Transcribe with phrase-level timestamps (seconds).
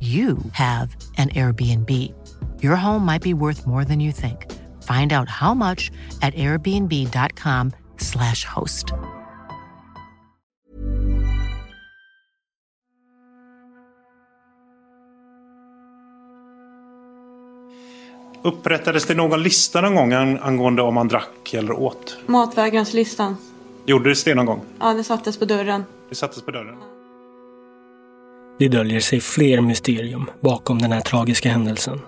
[0.00, 1.90] you have an Airbnb.
[2.62, 4.46] Your home might be worth more than you think.
[4.82, 5.90] Find out how much
[6.22, 8.86] at airbnb.com/slash host.
[18.42, 20.12] Upprättades det någon lista någon gång
[20.42, 22.18] angående om man drack eller åt?
[22.26, 23.36] Matvägranslistan.
[23.86, 24.64] Gjordes det någon gång?
[24.80, 25.84] Ja, det sattes på dörren.
[26.08, 26.76] Det sattes på dörren.
[28.60, 32.00] Det döljer sig fler mysterium bakom den här tragiska händelsen.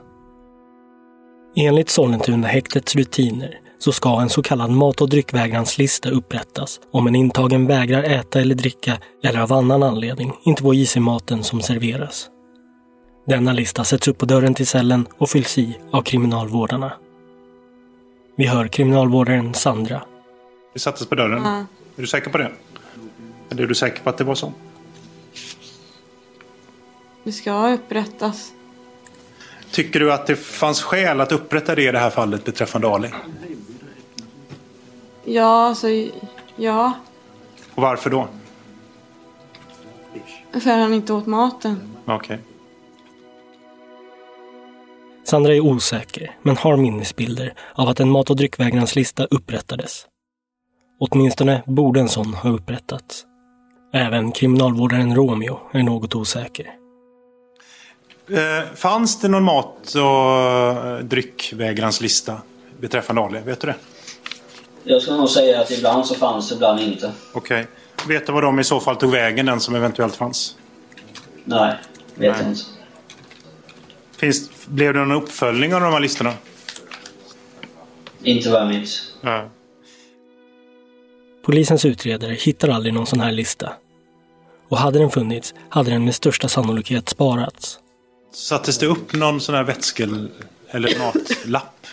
[1.56, 7.14] Enligt Sollentuna häktets rutiner så ska en så kallad mat och dryckvägranslista upprättas om en
[7.14, 11.61] intagen vägrar äta eller dricka eller av annan anledning inte får i sig maten som
[11.61, 12.29] serveras.
[13.27, 16.92] Denna lista sätts upp på dörren till cellen och fylls i av kriminalvårdarna.
[18.36, 20.02] Vi hör kriminalvårdaren Sandra.
[20.73, 21.42] Det sattes på dörren?
[21.45, 21.67] Ja.
[21.96, 22.52] Är du säker på det?
[23.51, 24.52] Eller är du säker på att det var så?
[27.24, 28.52] Det ska upprättas.
[29.70, 33.10] Tycker du att det fanns skäl att upprätta det i det här fallet beträffande Ali?
[35.24, 35.86] Ja, alltså,
[36.56, 36.92] ja.
[37.74, 38.28] Och varför då?
[40.52, 41.80] För han inte åt maten.
[42.05, 42.38] Okej.
[45.24, 50.06] Sandra är osäker, men har minnesbilder av att en mat och dryckvägranslista upprättades.
[51.00, 53.24] Åtminstone borde en sån ha upprättats.
[53.92, 56.82] Även kriminalvårdaren Romeo är något osäker.
[58.28, 62.42] Eh, fanns det någon mat och eh, dryckvägranslista
[62.80, 63.40] beträffande Ali?
[63.40, 63.77] Vet du det?
[64.84, 67.12] Jag skulle nog säga att ibland så fanns det, ibland inte.
[67.33, 67.66] Okej.
[68.08, 70.56] Vet du vad de i så fall tog vägen, den som eventuellt fanns?
[71.44, 71.77] Nej,
[72.14, 72.40] vet Nej.
[72.40, 72.62] jag inte.
[74.16, 76.33] Finns, blev det någon uppföljning av de här listorna?
[78.22, 79.14] Inte vad jag minns.
[79.20, 79.48] Ja.
[81.44, 83.72] Polisens utredare hittar aldrig någon sån här lista.
[84.68, 87.78] Och hade den funnits hade den med största sannolikhet sparats.
[88.33, 90.31] Sattes det upp någon sån här vätskel
[90.70, 91.87] eller matlapp?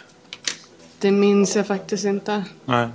[1.00, 2.44] Det minns jag faktiskt inte.
[2.66, 2.88] Nej.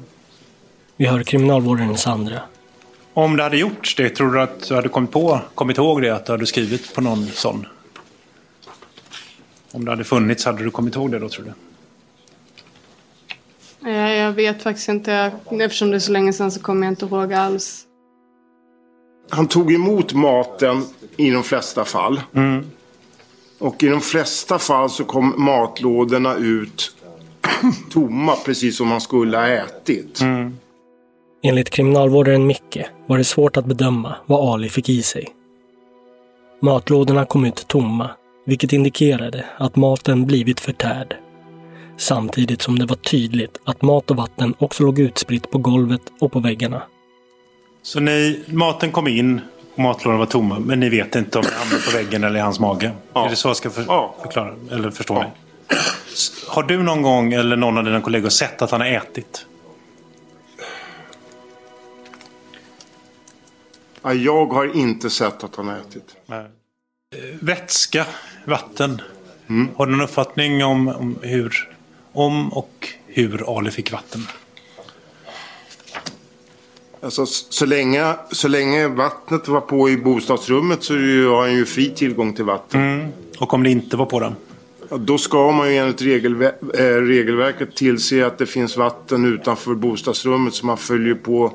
[0.97, 2.41] Vi hör kriminalvårdaren Sandra.
[3.15, 6.11] Om det hade gjorts det, tror du att du hade kommit, på, kommit ihåg det?
[6.11, 7.67] Att du hade skrivit på någon sån?
[9.73, 11.53] Om det hade funnits, hade du kommit ihåg det då tror du?
[13.91, 15.33] Jag, jag vet faktiskt inte.
[15.51, 17.87] Eftersom det är så länge sedan så kommer jag inte ihåg alls.
[19.31, 22.21] Han tog emot maten i de flesta fall.
[23.65, 26.97] Och i de flesta fall så kom matlådorna ut
[27.93, 30.21] tomma precis som man skulle ha ätit.
[31.43, 35.29] Enligt kriminalvårdaren Micke var det svårt att bedöma vad Ali fick i sig.
[36.61, 38.11] Matlådorna kom ut tomma,
[38.47, 41.17] vilket indikerade att maten blivit förtärd.
[41.97, 46.33] Samtidigt som det var tydligt att mat och vatten också låg utspritt på golvet och
[46.33, 46.83] på väggarna.
[47.83, 49.41] Så ni, maten kom in
[49.75, 52.43] och matlådorna var tomma, men ni vet inte om det hamnade på väggen eller i
[52.43, 52.93] hans mage?
[53.13, 53.27] Ja.
[53.27, 54.15] Är det så jag ska för, Ja.
[54.23, 54.55] förklara?
[54.71, 55.19] Eller förstå Ja.
[55.21, 55.31] mig?
[56.49, 59.47] Har du någon gång eller någon av dina kollegor sett att han har ätit?
[64.03, 66.17] Ja, Jag har inte sett att han har ätit.
[66.27, 66.47] Nej.
[67.41, 68.07] Vätska,
[68.45, 69.03] vatten.
[69.77, 71.75] Har du någon uppfattning om, om hur
[72.13, 74.27] om och hur Ali fick vatten?
[77.05, 81.91] Alltså, så, länge, så länge vattnet var på i bostadsrummet så har han ju fri
[81.91, 82.81] tillgång till vatten.
[82.81, 83.13] Mm.
[83.39, 84.35] Och om det inte var på den?
[84.89, 89.75] Ja, då ska man ju enligt regelver- äh, regelverket tillse att det finns vatten utanför
[89.75, 91.53] bostadsrummet så man följer på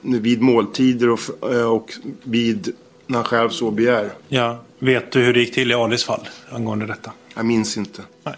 [0.00, 1.20] vid måltider och,
[1.52, 2.72] äh, och vid
[3.06, 4.10] när han själv så begär.
[4.28, 4.58] Ja.
[4.78, 7.12] Vet du hur det gick till i Alis fall angående detta?
[7.34, 8.02] Jag minns inte.
[8.24, 8.34] Nej.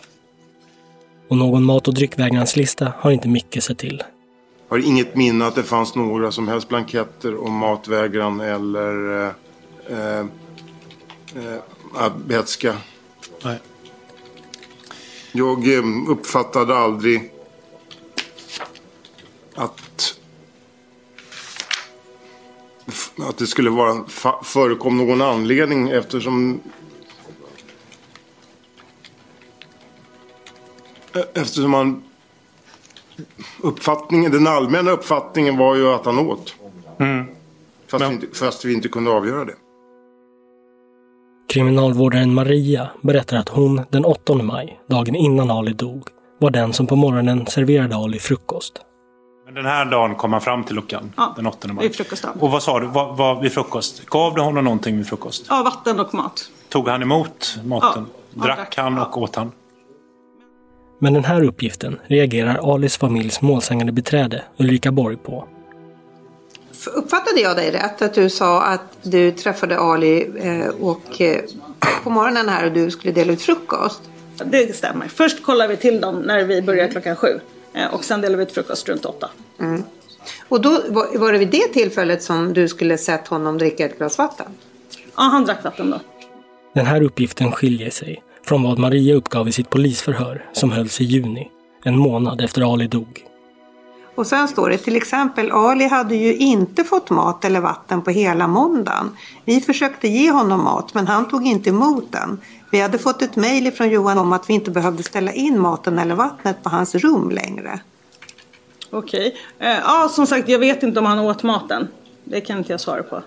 [1.28, 4.02] Och någon mat och dryckvägranslista har inte Micke sett till.
[4.68, 9.32] Har inget minne att det fanns några som helst blanketter om matvägran eller eh,
[9.86, 10.26] eh,
[11.96, 12.76] eh, vätska.
[13.44, 13.58] Nej.
[15.32, 17.32] Jag eh, uppfattade aldrig
[19.54, 20.14] att
[23.18, 24.04] att det skulle vara
[24.42, 26.60] förekom någon anledning eftersom
[31.14, 32.07] e- eftersom man
[33.62, 36.54] uppfattningen, den allmänna uppfattningen var ju att han åt.
[36.98, 37.26] Mm.
[37.90, 39.54] Fast, Men- vi inte, fast vi inte kunde avgöra det.
[41.48, 46.86] Kriminalvårdaren Maria berättar att hon den 8 maj, dagen innan Ali dog, var den som
[46.86, 48.80] på morgonen serverade Ali frukost.
[49.44, 51.12] Men den här dagen kom han fram till luckan.
[51.16, 51.86] Ja, den 8 maj.
[51.88, 52.40] vid frukostdagen.
[52.40, 52.86] Och vad sa du?
[52.86, 54.06] Vad, vad, vid frukost?
[54.06, 55.46] Gav du honom någonting vid frukost?
[55.48, 56.50] Ja, vatten och mat.
[56.68, 58.06] Tog han emot maten?
[58.34, 58.74] Ja, drack drack.
[58.76, 59.04] han Ja.
[59.04, 59.52] och åt han?
[60.98, 65.48] Men den här uppgiften reagerar Alis familjs målsägande beträde Ulrika Borg på.
[66.94, 68.02] Uppfattade jag dig rätt?
[68.02, 71.40] Att du sa att du träffade Ali eh, och eh,
[72.04, 74.00] på morgonen här och du skulle dela ut frukost?
[74.44, 75.08] Det stämmer.
[75.08, 77.40] Först kollar vi till dem när vi börjar klockan sju.
[77.74, 79.30] Eh, Och sen delar vi ut frukost runt åtta.
[80.48, 83.98] Och då var, var det vid det tillfället som du skulle sett honom dricka ett
[83.98, 84.46] glas vatten?
[85.16, 86.00] Ja, han drack vatten då.
[86.74, 91.04] Den här uppgiften skiljer sig från vad Maria uppgav i sitt polisförhör som hölls i
[91.04, 91.50] juni,
[91.84, 93.24] en månad efter Ali dog.
[94.14, 98.10] Och sen står det till exempel Ali hade ju inte fått mat eller vatten på
[98.10, 99.16] hela måndagen.
[99.44, 102.40] Vi försökte ge honom mat men han tog inte emot den.
[102.70, 105.98] Vi hade fått ett mejl från Johan om att vi inte behövde ställa in maten
[105.98, 107.80] eller vattnet på hans rum längre.
[108.90, 109.36] Okej.
[109.58, 111.88] Eh, Ja, som sagt, jag vet inte om han åt maten.
[112.24, 113.22] Det kan inte jag svara på.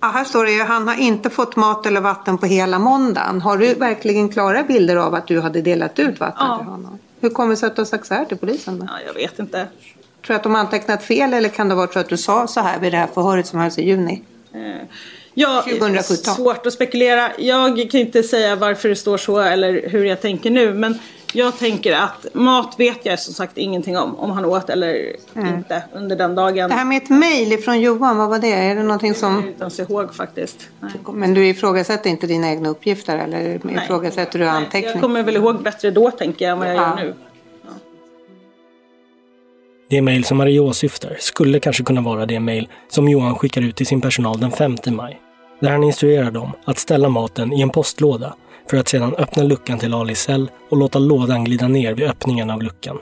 [0.00, 3.40] Ja, här står det ju han har inte fått mat eller vatten på hela måndagen.
[3.40, 6.58] Har du verkligen klara bilder av att du hade delat ut vatten Ja.
[6.58, 6.98] till honom?
[7.20, 8.78] Hur kommer det sig att du har sagt så här till polisen?
[8.78, 8.86] Då?
[8.88, 9.58] Ja, jag vet inte.
[10.26, 12.60] Tror du att de antecknat fel eller kan det vara så att du sa så
[12.60, 14.22] här vid det här förhöret som hölls i juni?
[15.34, 16.34] Ja, 2017.
[16.34, 17.30] Svårt att spekulera.
[17.38, 20.74] Jag kan inte säga varför det står så eller hur jag tänker nu.
[20.74, 20.98] Men
[21.32, 24.16] jag tänker att mat vet jag som sagt ingenting om.
[24.16, 26.68] Om han åt eller inte under den dagen.
[26.68, 28.52] Det här med ett mejl från Johan, vad var det?
[28.52, 29.36] Är det någonting Jag som...
[29.48, 30.68] inte ens ihåg faktiskt.
[30.80, 30.92] Nej.
[31.12, 33.80] Men du ifrågasätter inte dina egna uppgifter eller Nej.
[33.84, 34.90] ifrågasätter du Nej, anteckning?
[34.92, 36.80] Jag kommer väl ihåg bättre då tänker jag än vad jag Ja.
[36.80, 37.14] gör nu.
[39.88, 43.76] Det mejl som Maria åsyftar skulle kanske kunna vara det mejl som Johan skickar ut
[43.76, 45.20] till sin personal den 5 maj.
[45.60, 48.34] Där han instruerar dem att ställa maten i en postlåda
[48.70, 52.50] för att sedan öppna luckan till Alis cell och låta lådan glida ner vid öppningen
[52.50, 52.98] av luckan.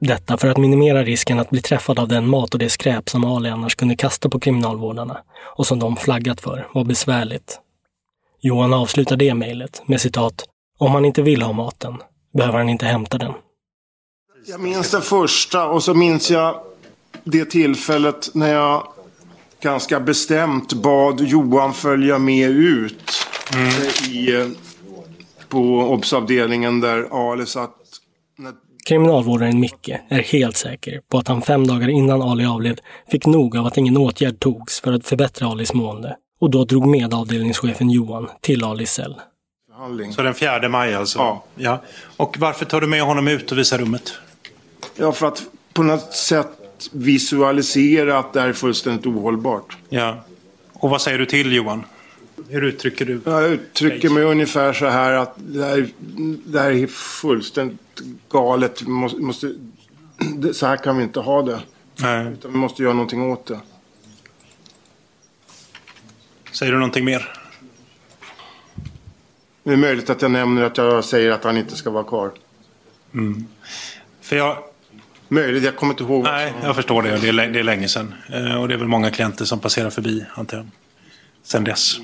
[0.00, 3.24] Detta för att minimera risken att bli träffad av den mat och det skräp som
[3.24, 5.18] Ali annars kunde kasta på kriminalvårdarna
[5.56, 7.58] och som de flaggat för var besvärligt.
[8.40, 10.44] Johan avslutar det mejlet med citat
[10.78, 11.94] “Om han inte vill ha maten
[12.34, 13.32] behöver han inte hämta den”.
[14.46, 16.60] Jag minns den första och så minns jag
[17.24, 18.88] det tillfället när jag
[19.60, 23.12] ganska bestämt bad Johan följa med ut
[23.52, 24.46] eh, i, eh,
[25.54, 27.76] på obsavdelningen där Ali satt.
[28.38, 28.52] När
[28.88, 32.80] Kriminalvårdaren Micke är helt säker på att han fem dagar innan Ali avled
[33.10, 36.86] fick nog av att ingen åtgärd togs för att förbättra Alis mående och då drog
[36.86, 39.20] med avdelningschefen Johan till Alis cell.
[40.16, 41.18] Så den 4 maj alltså?
[41.18, 41.44] Ja.
[41.56, 41.82] ja.
[42.16, 44.12] Och varför tar du med honom ut och visar rummet?
[44.96, 45.42] Ja, för att
[45.72, 46.48] på något sätt
[46.92, 49.76] visualisera att det här är fullständigt ohållbart.
[49.88, 50.24] Ja.
[50.72, 51.84] Och vad säger du till Johan?
[52.48, 53.20] Hur uttrycker du?
[53.24, 55.88] Jag uttrycker mig ungefär så här att det här,
[56.46, 57.80] det här är fullständigt
[58.28, 58.82] galet.
[58.82, 59.54] Vi måste,
[60.52, 61.60] så här kan vi inte ha det.
[61.96, 62.26] Nej.
[62.32, 63.60] Utan vi måste göra någonting åt det.
[66.52, 67.32] Säger du någonting mer?
[69.64, 72.30] Det är möjligt att jag nämner att jag säger att han inte ska vara kvar.
[74.20, 74.58] För jag,
[75.28, 76.24] Möjligt, jag kommer inte ihåg.
[76.24, 77.16] nej, som- jag förstår det.
[77.18, 78.14] Det är, lä- det är länge sedan.
[78.32, 80.66] Eh, och det är väl många klienter som passerar förbi, antar jag.
[81.42, 81.96] Sen dess.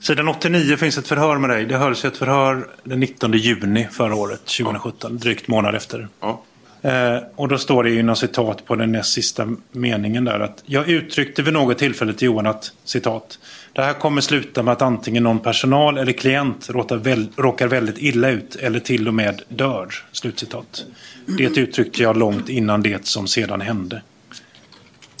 [0.00, 1.64] Sidan 89 finns ett förhör med dig.
[1.64, 5.18] Det hölls ju ett förhör den 19 juni förra året, 2017.
[5.18, 6.08] Drygt månad efter.
[6.20, 6.42] Ja.
[6.82, 10.88] Eh, och då står det inom citat på den näst sista meningen där att jag
[10.88, 13.38] uttryckte vid något tillfälle till Johan att citat
[13.78, 17.98] det här kommer sluta med att antingen någon personal eller klient råkar, väl, råkar väldigt
[17.98, 19.94] illa ut eller till och med dör.
[20.12, 20.84] Slutcitat.
[21.26, 24.02] Det uttryckte jag långt innan det som sedan hände.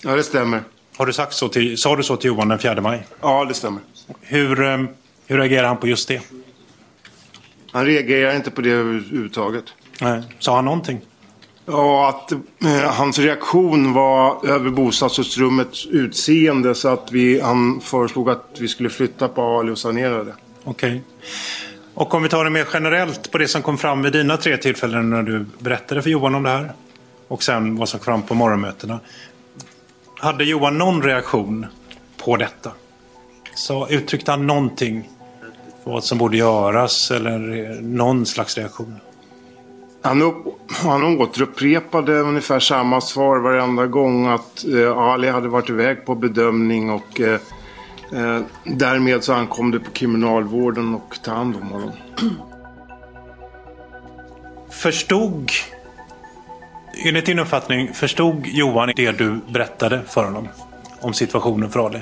[0.04, 0.62] Ja, det stämmer.
[0.98, 3.06] Har du sagt så till, sa du så till Johan den 4 maj?
[3.20, 3.82] Ja, det stämmer.
[4.20, 4.78] Hur, eh,
[5.26, 6.22] hur reagerar han på just det?
[7.72, 9.64] Han reagerar inte på det överhuvudtaget.
[10.00, 10.22] Nej.
[10.38, 11.00] Sa han någonting?
[11.66, 18.56] Ja, att eh, hans reaktion var över bostadsrummets utseende så att vi, han föreslog att
[18.58, 20.34] vi skulle flytta på Ali och sanera det.
[20.64, 21.02] Okej.
[21.94, 24.56] Och om vi tar det mer generellt på det som kom fram vid dina tre
[24.56, 26.72] tillfällen när du berättade för Johan om det här.
[27.28, 29.00] Och sen vad som kom fram på morgonmötena.
[30.20, 31.66] Hade Johan någon reaktion
[32.24, 32.72] på detta?
[33.54, 35.10] Så uttryckte han någonting?
[35.84, 37.38] Vad som borde göras eller
[37.82, 38.96] någon slags reaktion?
[40.02, 46.06] Han, upp, han återupprepade ungefär samma svar varenda gång att eh, Ali hade varit iväg
[46.06, 47.40] på bedömning och eh,
[48.12, 51.92] eh, därmed så ankom det på kriminalvården och ta hand om honom.
[54.70, 55.50] Förstod,
[56.98, 60.48] enligt din uppfattning, förstod Johan det du berättade för honom?
[61.00, 62.00] Om situationen för Ali?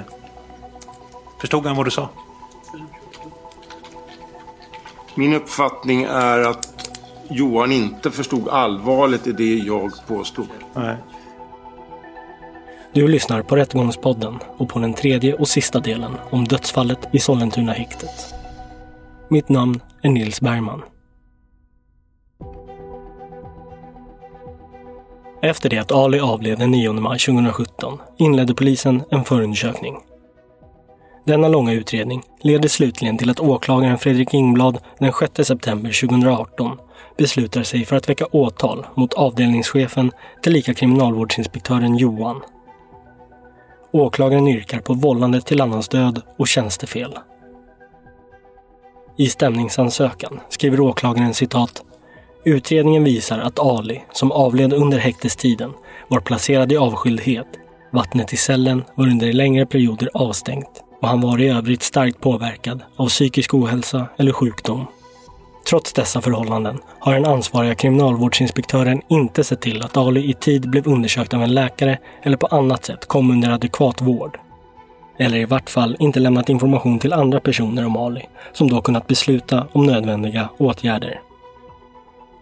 [1.41, 2.09] Förstod han vad du sa?
[5.15, 6.91] Min uppfattning är att
[7.31, 10.49] Johan inte förstod allvaret i det jag påstod.
[10.75, 10.97] Nej.
[12.93, 17.73] Du lyssnar på Rättegångspodden och på den tredje och sista delen om dödsfallet i Sollentuna
[17.73, 18.35] häktet.
[19.29, 20.83] Mitt namn är Nils Bergman.
[25.43, 29.97] Efter det att Ali avled den 9 maj 2017 inledde polisen en förundersökning.
[31.25, 36.79] Denna långa utredning leder slutligen till att åklagaren Fredrik Ingblad den 6 september 2018
[37.19, 40.13] beslutar sig för att väcka åtal mot avdelningschefen
[40.43, 42.43] tillika kriminalvårdsinspektören Johan.
[43.93, 47.19] Åklagaren yrkar på vållande till annans död och tjänstefel.
[49.19, 51.83] I stämningsansökan skriver åklagaren citat
[52.47, 55.73] Utredningen visar att Ali, som avled under häktestiden,
[56.09, 57.47] var placerad i avskildhet.
[57.93, 62.83] Vattnet i cellen var under längre perioder avstängt och han var i övrigt starkt påverkad
[62.97, 64.87] av psykisk ohälsa eller sjukdom.
[65.69, 70.89] Trots dessa förhållanden har den ansvariga kriminalvårdsinspektören inte sett till att Ali i tid blev
[70.89, 74.39] undersökt av en läkare eller på annat sätt kom under adekvat vård.
[75.19, 78.23] Eller i vart fall inte lämnat information till andra personer om Ali,
[78.53, 81.21] som då kunnat besluta om nödvändiga åtgärder.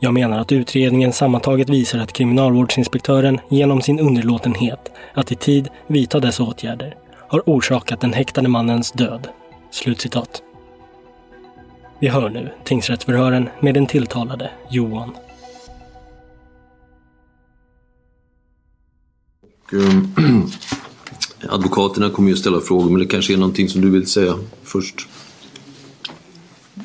[0.04, 6.20] Jag menar att utredningen sammantaget visar att kriminalvårdsinspektören genom sin underlåtenhet att i tid vidta
[6.20, 6.96] dessa åtgärder
[7.28, 9.28] har orsakat den häktade mannens död.
[9.70, 10.42] Slutcitat.
[11.98, 15.16] Vi hör nu tingsrättsförhören med den tilltalade Johan.
[19.72, 20.14] Ehm,
[21.48, 25.08] advokaterna kommer ju ställa frågor, men det kanske är någonting som du vill säga först.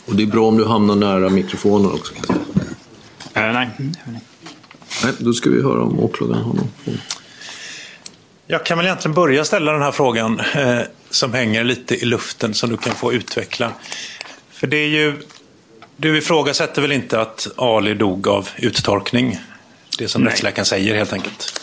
[0.05, 2.13] Och det är bra om du hamnar nära mikrofonen också.
[2.13, 2.48] Kan jag säga.
[3.41, 3.69] Nej.
[5.03, 6.97] Nej, då ska vi höra om åklagaren har någon fråga.
[8.47, 10.79] Jag kan väl egentligen börja ställa den här frågan eh,
[11.09, 13.71] som hänger lite i luften som du kan få utveckla.
[14.51, 15.21] För det är ju,
[15.97, 19.39] du ifrågasätter väl inte att Ali dog av uttorkning?
[19.97, 20.31] Det som Nej.
[20.31, 21.61] rättsläkaren säger helt enkelt.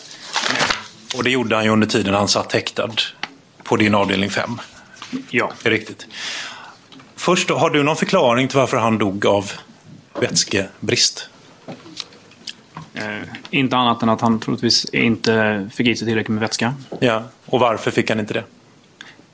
[1.17, 2.91] Och det gjorde han ju under tiden han satt häktad
[3.63, 4.59] på din avdelning 5.
[5.31, 5.53] Ja.
[5.63, 6.07] Det är riktigt.
[7.17, 9.53] Först, har du någon förklaring till varför han dog av
[10.21, 11.29] vätskebrist?
[12.97, 16.75] Eh, inte annat än att han troligtvis inte fick i sig tillräckligt med vätska.
[17.01, 18.45] Ja, och varför fick han inte det?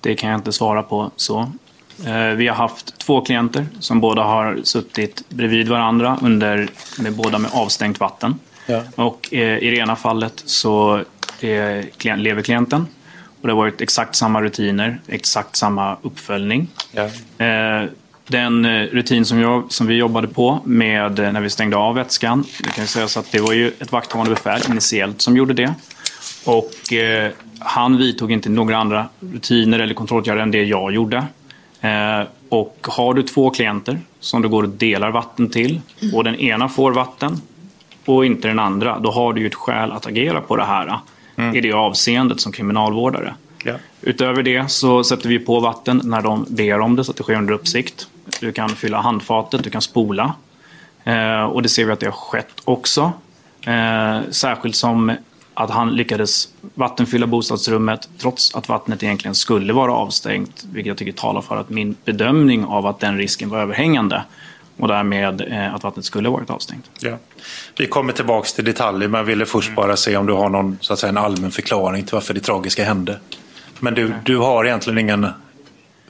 [0.00, 1.52] Det kan jag inte svara på så.
[2.07, 7.38] Eh, vi har haft två klienter som båda har suttit bredvid varandra under, med båda
[7.38, 8.38] med avstängt vatten.
[8.66, 8.83] Ja.
[8.95, 11.04] Och eh, i det ena fallet så
[11.40, 12.87] är klient, lever klienten
[13.40, 16.69] och det har varit exakt samma rutiner, exakt samma uppföljning.
[16.92, 17.09] Ja.
[18.35, 21.77] Eh, den eh, rutin som, jag, som vi jobbade på med eh, när vi stängde
[21.77, 25.55] av vätskan, det kan sägas att det var ju ett vakthavande befäl initiellt som gjorde
[25.55, 25.75] det.
[26.45, 31.17] Och eh, han vidtog inte några andra rutiner eller kontrollåtgärder än det jag gjorde.
[31.81, 35.81] Eh, och har du två klienter som du går och delar vatten till
[36.15, 37.41] och den ena får vatten
[38.05, 40.99] och inte den andra, då har du ju ett skäl att agera på det här
[41.37, 41.57] Mm.
[41.57, 43.35] i det avseendet som kriminalvårdare.
[43.65, 43.75] Ja.
[44.01, 47.23] Utöver det så sätter vi på vatten när de ber om det så att det
[47.23, 48.07] sker under uppsikt.
[48.41, 50.35] Du kan fylla handfatet, du kan spola.
[51.05, 53.12] Eh, och det ser vi att det har skett också.
[53.67, 55.12] Eh, särskilt som
[55.55, 60.64] att han lyckades vattenfylla bostadsrummet trots att vattnet egentligen skulle vara avstängt.
[60.73, 64.23] Vilket jag tycker talar för att min bedömning av att den risken var överhängande
[64.76, 66.91] och därmed eh, att vattnet skulle varit avstängt.
[67.00, 67.19] Ja.
[67.79, 70.79] Vi kommer tillbaka till detaljer men jag ville först bara se om du har någon
[70.81, 73.19] så att säga, en allmän förklaring till varför det tragiska hände.
[73.81, 75.26] Men du, du har egentligen ingen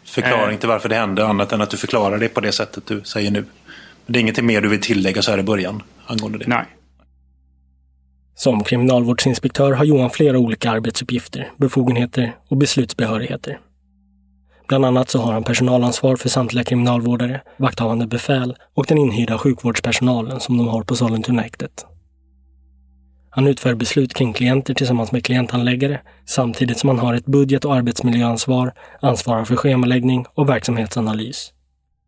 [0.05, 0.61] förklaring Eh.
[0.61, 3.31] till varför det hände annat än att du förklarar det på det sättet du säger
[3.31, 3.45] nu.
[4.07, 6.45] Men det är ingenting mer du vill tillägga så här i början angående det?
[6.47, 6.65] Nej.
[8.35, 13.59] Som kriminalvårdsinspektör har Johan flera olika arbetsuppgifter, befogenheter och beslutsbehörigheter.
[14.69, 20.41] Bland annat så har han personalansvar för samtliga kriminalvårdare, vakthavande befäl och den inhyrda sjukvårdspersonalen
[20.41, 21.87] som de har på Sollentunahäktet.
[23.35, 27.75] Han utför beslut kring klienter tillsammans med klienthandläggare samtidigt som han har ett budget och
[27.75, 31.53] arbetsmiljöansvar, ansvarar för schemaläggning och verksamhetsanalys.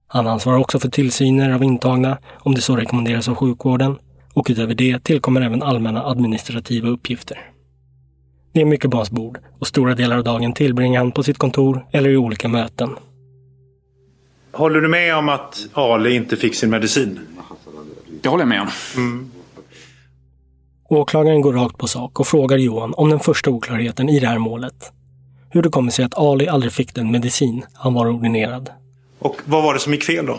[0.07, 3.99] Han ansvarar också för tillsyner av intagna om det så rekommenderas av sjukvården
[4.33, 7.39] och utöver det tillkommer även allmänna administrativa uppgifter.
[8.53, 11.39] Det är mycket på hans bord och stora delar av dagen tillbringar han på sitt
[11.39, 12.91] kontor eller i olika möten.
[14.53, 17.21] Håller du med om att Ali inte fick sin medicin?
[18.23, 18.69] Det håller jag med om.
[18.97, 19.31] Mm.
[20.89, 24.39] Åklagaren går rakt på sak och frågar Johan om den första oklarheten i det här
[24.39, 24.93] målet.
[25.51, 28.71] Hur det kommer sig att Ali aldrig fick den medicin han var ordinerad.
[29.19, 30.39] Och vad var det som gick fel då?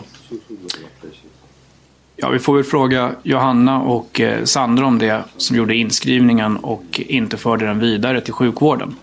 [2.16, 7.00] Ja, vi får väl fråga Johanna och eh, Sandra om det som gjorde inskrivningen och
[7.06, 8.96] inte förde den vidare till sjukvården.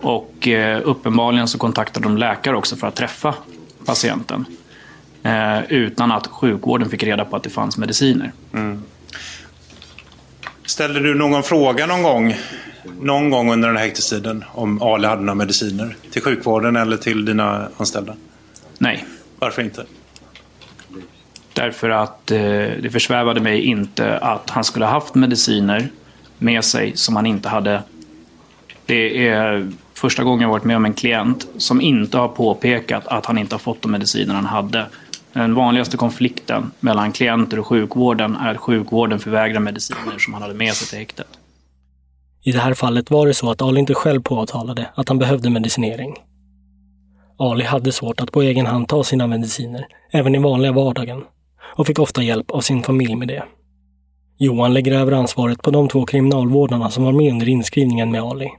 [0.00, 3.34] Och eh, uppenbarligen så kontaktade de läkare också för att träffa
[3.84, 4.44] patienten.
[5.22, 8.32] Eh, utan att sjukvården fick reda på att det fanns mediciner.
[8.52, 8.82] Mm.
[10.78, 12.36] Ställde du någon fråga någon gång,
[13.00, 17.24] någon gång under den här häktestiden om Ali hade några mediciner till sjukvården eller till
[17.24, 18.14] dina anställda?
[18.78, 19.04] Nej.
[19.38, 19.84] Varför inte?
[21.52, 22.38] Därför att eh,
[22.82, 25.88] det försvävade mig inte att han skulle ha haft mediciner
[26.38, 27.82] med sig som han inte hade.
[28.86, 33.26] Det är första gången jag varit med om en klient som inte har påpekat att
[33.26, 34.86] han inte har fått de mediciner han hade.
[35.38, 40.54] Den vanligaste konflikten mellan klienter och sjukvården är att sjukvården förvägrar mediciner som han hade
[40.54, 41.26] med sig till häktet.
[42.42, 45.50] I det här fallet var det så att Ali inte själv påtalade att han behövde
[45.50, 46.14] medicinering.
[47.38, 51.24] Ali hade svårt att på egen hand ta sina mediciner, även i vanliga vardagen,
[51.76, 53.44] och fick ofta hjälp av sin familj med det.
[54.38, 58.50] Johan lägger över ansvaret på de två kriminalvårdarna som var med under inskrivningen med Ali.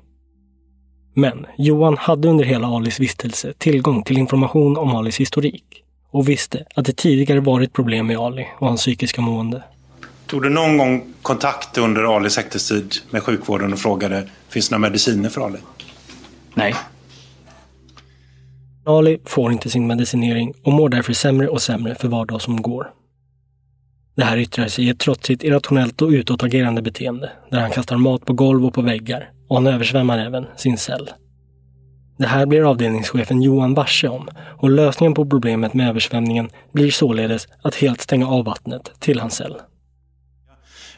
[1.14, 6.66] Men Johan hade under hela Alis vistelse tillgång till information om Alis historik och visste
[6.76, 9.64] att det tidigare varit problem med Ali och hans psykiska mående.
[10.28, 14.90] Tog du någon gång kontakt under Alis häktestid med sjukvården och frågade finns det några
[14.90, 15.58] mediciner för Ali?
[16.54, 16.76] Nej.
[18.86, 22.62] Ali får inte sin medicinering och mår därför sämre och sämre för var dag som
[22.62, 22.92] går.
[24.16, 28.26] Det här yttrar sig i ett trotsigt, irrationellt och utåtagerande beteende där han kastar mat
[28.26, 31.10] på golv och på väggar och han översvämmar även sin cell.
[32.20, 37.48] Det här blir avdelningschefen Johan varse om och lösningen på problemet med översvämningen blir således
[37.62, 39.56] att helt stänga av vattnet till hans cell.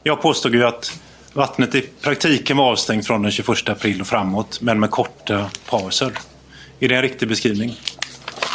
[0.04, 1.00] Jag påstod ju att
[1.34, 6.12] vattnet i praktiken var avstängt från den 21 april och framåt, men med korta pauser.
[6.80, 7.76] Är det en riktig beskrivning?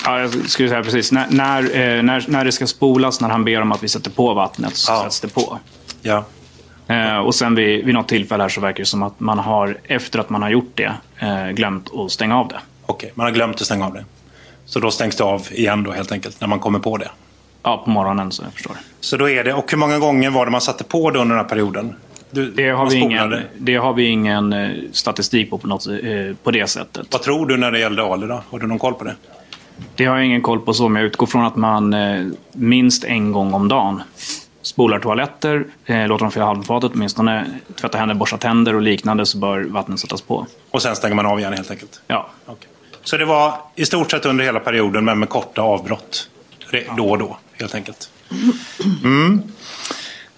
[0.04, 1.12] Ja, jag skulle säga precis.
[1.12, 4.10] När, när, eh, när, när det ska spolas, när han ber om att vi sätter
[4.10, 5.02] på vattnet, så ja.
[5.02, 5.58] sätts det på.
[6.02, 6.24] Ja.
[6.86, 9.76] Eh, och sen vid, vid något tillfälle här så verkar det som att man har,
[9.84, 12.60] efter att man har gjort det, eh, glömt att stänga av det.
[12.86, 14.04] Okej, man har glömt att stänga av det.
[14.64, 17.10] Så då stängs det av igen då helt enkelt, när man kommer på det?
[17.62, 18.76] Ja, på morgonen så jag förstår.
[19.00, 21.36] Så då är det, och hur många gånger var det man satte på det under
[21.36, 21.94] den här perioden?
[22.30, 26.36] Du, det, har vi ingen, det har vi ingen eh, statistik på på, något, eh,
[26.42, 27.06] på det sättet.
[27.10, 28.42] Vad tror du när det gällde Ali då?
[28.50, 29.14] Har du någon koll på det?
[29.94, 33.04] Det har jag ingen koll på så, men jag utgår från att man eh, minst
[33.04, 34.02] en gång om dagen
[34.66, 37.46] spolar toaletter, låter dem fylla halmfatet, åtminstone
[37.80, 40.46] tvätta händer, borsta tänder och liknande så bör vattnet sättas på.
[40.70, 42.00] Och sen stänger man av igen helt enkelt?
[42.06, 42.28] Ja.
[42.46, 42.68] Okay.
[43.02, 46.28] Så det var i stort sett under hela perioden men med korta avbrott
[46.96, 48.10] då och då helt enkelt?
[49.04, 49.42] Mm.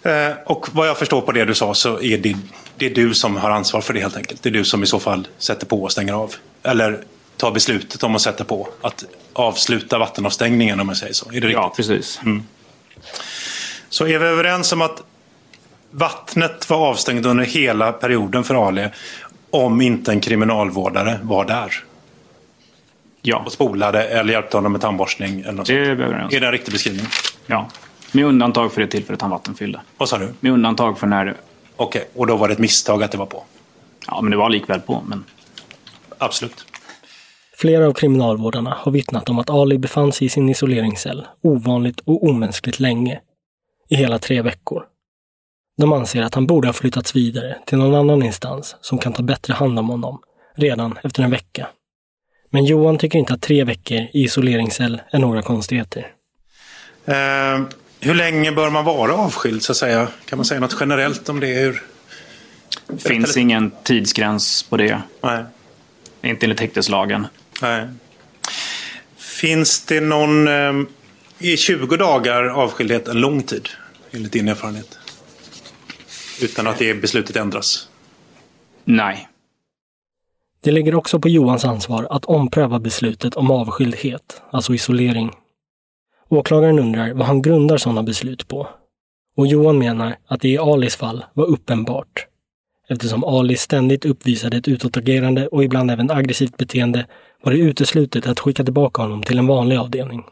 [0.02, 2.36] Eh, och vad jag förstår på det du sa så är det,
[2.76, 4.42] det är du som har ansvar för det helt enkelt.
[4.42, 6.34] Det är du som i så fall sätter på och stänger av.
[6.62, 7.04] Eller
[7.36, 8.68] tar beslutet om att sätta på.
[8.80, 11.28] Att avsluta vattenavstängningen om jag säger så.
[11.28, 11.52] Är det riktigt?
[11.52, 12.20] Ja, precis.
[12.22, 12.42] Mm.
[13.88, 15.02] Så är vi överens om att
[15.90, 18.88] vattnet var avstängt under hela perioden för Ali
[19.50, 21.84] om inte en kriminalvårdare var där?
[23.22, 23.42] Ja.
[23.46, 25.40] Och spolade eller hjälpte honom med tandborstning?
[25.40, 27.06] Eller något det är vi överens Är det en riktig beskrivning?
[27.46, 27.68] Ja.
[28.12, 29.80] Med undantag för det tillfället han vattenfyllde.
[29.96, 30.28] Vad sa du?
[30.40, 31.34] Med undantag för när...
[31.76, 32.20] Okej, okay.
[32.20, 33.44] och då var det ett misstag att det var på?
[34.06, 35.02] Ja, men det var likväl på.
[35.06, 35.24] Men...
[36.18, 36.66] Absolut.
[37.56, 42.24] Flera av kriminalvårdarna har vittnat om att Ali befann sig i sin isoleringscell ovanligt och
[42.24, 43.20] omänskligt länge.
[43.88, 44.84] I hela tre veckor.
[45.78, 49.22] De anser att han borde ha flyttats vidare till någon annan instans som kan ta
[49.22, 50.22] bättre hand om honom
[50.56, 51.68] redan efter en vecka.
[52.50, 56.12] Men Johan tycker inte att tre veckor i isoleringscell är några konstigheter.
[57.04, 57.60] Eh,
[58.00, 60.08] hur länge bör man vara avskild så att säga?
[60.24, 61.46] Kan man säga något generellt om det?
[61.46, 61.82] Hur...
[62.86, 63.42] Det finns Eller...
[63.42, 65.02] ingen tidsgräns på det.
[65.22, 65.44] Nej.
[66.22, 67.26] Inte enligt häkteslagen.
[67.62, 67.88] Nej.
[69.16, 70.48] Finns det någon...
[70.48, 70.72] Eh,
[71.40, 73.68] är 20 dagar avskildhet en lång tid?
[74.10, 74.98] Enligt din erfarenhet?
[76.42, 77.88] Utan att det beslutet ändras?
[78.84, 79.28] Nej.
[80.60, 85.30] Det ligger också på Johans ansvar att ompröva beslutet om avskildhet, alltså isolering.
[86.28, 88.68] Åklagaren undrar vad han grundar sådana beslut på.
[89.36, 92.26] Och Johan menar att det i Alis fall var uppenbart.
[92.88, 97.06] Eftersom Ali ständigt uppvisade ett utåtagerande och ibland även aggressivt beteende
[97.42, 100.24] var det uteslutet att skicka tillbaka honom till en vanlig avdelning.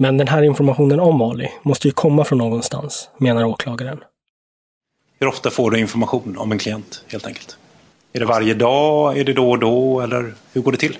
[0.00, 3.98] Men den här informationen om Ali måste ju komma från någonstans, menar åklagaren.
[5.20, 7.56] Hur ofta får du information om en klient, helt enkelt?
[8.12, 9.18] Är det varje dag?
[9.18, 10.00] Är det då och då?
[10.00, 10.98] Eller hur går det till?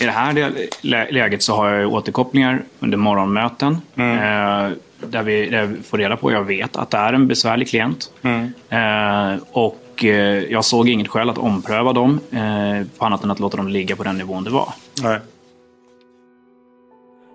[0.00, 3.80] I det här läget så har jag återkopplingar under morgonmöten.
[3.96, 4.18] Mm.
[4.18, 4.76] Eh,
[5.06, 8.10] där, vi, där vi får reda på, jag vet att det är en besvärlig klient.
[8.22, 8.52] Mm.
[8.68, 13.40] Eh, och eh, jag såg inget skäl att ompröva dem eh, på annat än att
[13.40, 14.72] låta dem ligga på den nivån det var.
[15.02, 15.18] Nej.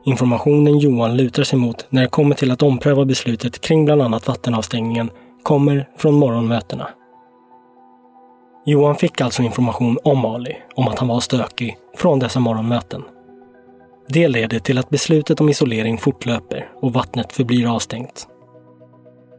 [0.07, 4.27] Informationen Johan lutar sig mot när det kommer till att ompröva beslutet kring bland annat
[4.27, 5.09] vattenavstängningen
[5.43, 6.89] kommer från morgonmötena.
[8.65, 13.03] Johan fick alltså information om Ali, om att han var stökig, från dessa morgonmöten.
[14.09, 18.27] Det leder till att beslutet om isolering fortlöper och vattnet förblir avstängt.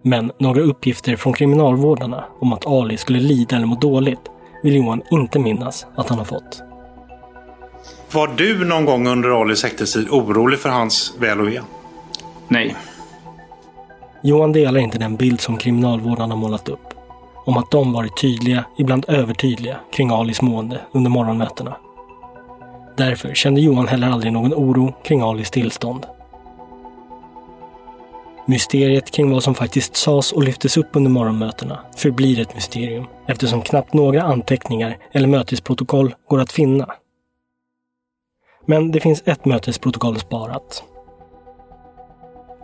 [0.02, 4.31] Men några uppgifter från kriminalvårdarna om att Ali skulle lida eller må dåligt
[4.62, 6.67] vill Johan inte minnas att han har fått.
[8.12, 11.61] Var du någon gång under Alis häktestid orolig för hans väl och ve?
[12.49, 12.77] Nej.
[14.23, 16.94] Johan delar inte den bild som kriminalvårdarna målat upp.
[17.47, 21.77] Om att de varit tydliga, ibland övertydliga, kring Alis mående under morgonmötena.
[22.97, 26.07] Därför kände Johan heller aldrig någon oro kring Alis tillstånd.
[28.47, 33.62] Mysteriet kring vad som faktiskt sades och lyftes upp under morgonmötena förblir ett mysterium eftersom
[33.62, 36.87] knappt några anteckningar eller mötesprotokoll går att finna.
[38.70, 40.83] Men det finns ett mötesprotokoll sparat.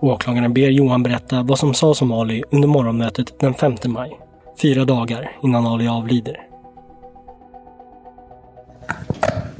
[0.01, 4.21] Åklagaren ber Johan berätta vad som sades om Ali under morgonmötet den 5 maj,
[4.63, 6.37] fyra dagar innan Ali avlider.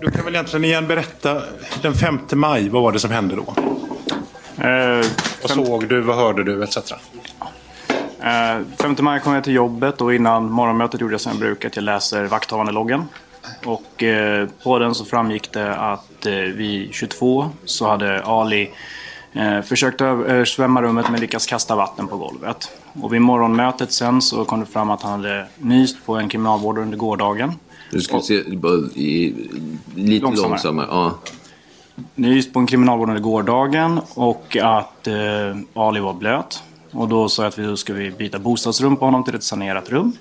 [0.01, 1.43] Du kan väl egentligen igen berätta
[1.83, 3.55] den 5 maj, vad var det som hände då?
[4.65, 5.07] Eh,
[5.43, 6.77] vad såg du, vad hörde du etc?
[8.21, 11.69] Eh, 5 maj kom jag till jobbet och innan morgonmötet gjorde jag som jag brukar
[11.69, 13.05] att jag läser vakthavande-loggen.
[13.65, 18.71] Och eh, på den så framgick det att eh, vid 22 så hade Ali
[19.33, 22.69] eh, försökt översvämma rummet men lyckats kasta vatten på golvet.
[23.03, 26.83] Och vid morgonmötet sen så kom det fram att han hade nyst på en kriminalvårdare
[26.83, 27.53] under gårdagen.
[27.91, 29.35] Du ska och, se bara i,
[29.95, 30.51] lite långsammare.
[30.51, 30.87] långsammare.
[30.91, 31.19] Ja.
[32.15, 35.09] Nyst på en kriminalvård under gårdagen och att
[35.75, 36.63] Ali var blöt.
[36.91, 39.45] Och då sa jag att vi då ska vi byta bostadsrum på honom till ett
[39.45, 40.13] sanerat rum.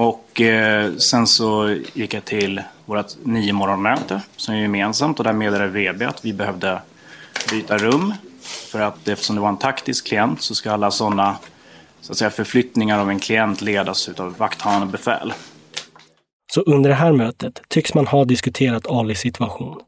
[0.00, 5.32] Och eh, sen så gick jag till vårt nio morgonmöte som är gemensamt och där
[5.32, 6.82] meddelade VB att vi behövde
[7.50, 8.14] byta rum.
[8.42, 11.38] För att eftersom det var en taktisk klient så ska alla sådana
[12.00, 15.32] så att säga, förflyttningar av en klient ledas av vakthavande befäl.
[16.54, 19.80] Så under det här mötet tycks man ha diskuterat Alis situation.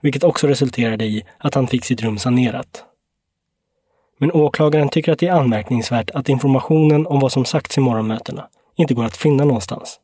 [0.00, 2.84] Vilket också resulterade i att han fick sitt rum sanerat.
[4.18, 8.48] Men åklagaren tycker att det är anmärkningsvärt att informationen om vad som sagts i morgonmötena
[8.76, 9.98] inte går att finna någonstans.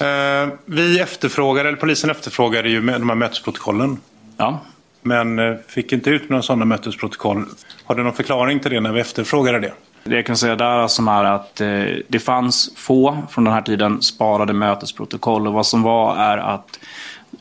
[0.00, 4.00] Uh, vi efterfrågade, eller polisen efterfrågade ju de här mötesprotokollen.
[4.36, 4.60] Ja.
[5.02, 7.44] Men uh, fick inte ut några sådana mötesprotokoll.
[7.84, 9.72] Har du någon förklaring till det när vi efterfrågade det?
[10.06, 13.62] Det jag kan säga där som är att eh, det fanns få från den här
[13.62, 16.78] tiden sparade mötesprotokoll och vad som var är att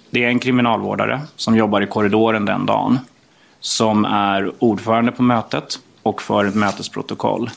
[0.10, 3.00] det är en kriminalvårdare som jobbar i korridoren den dagen
[3.60, 7.50] som är ordförande på mötet och för ett mötesprotokoll.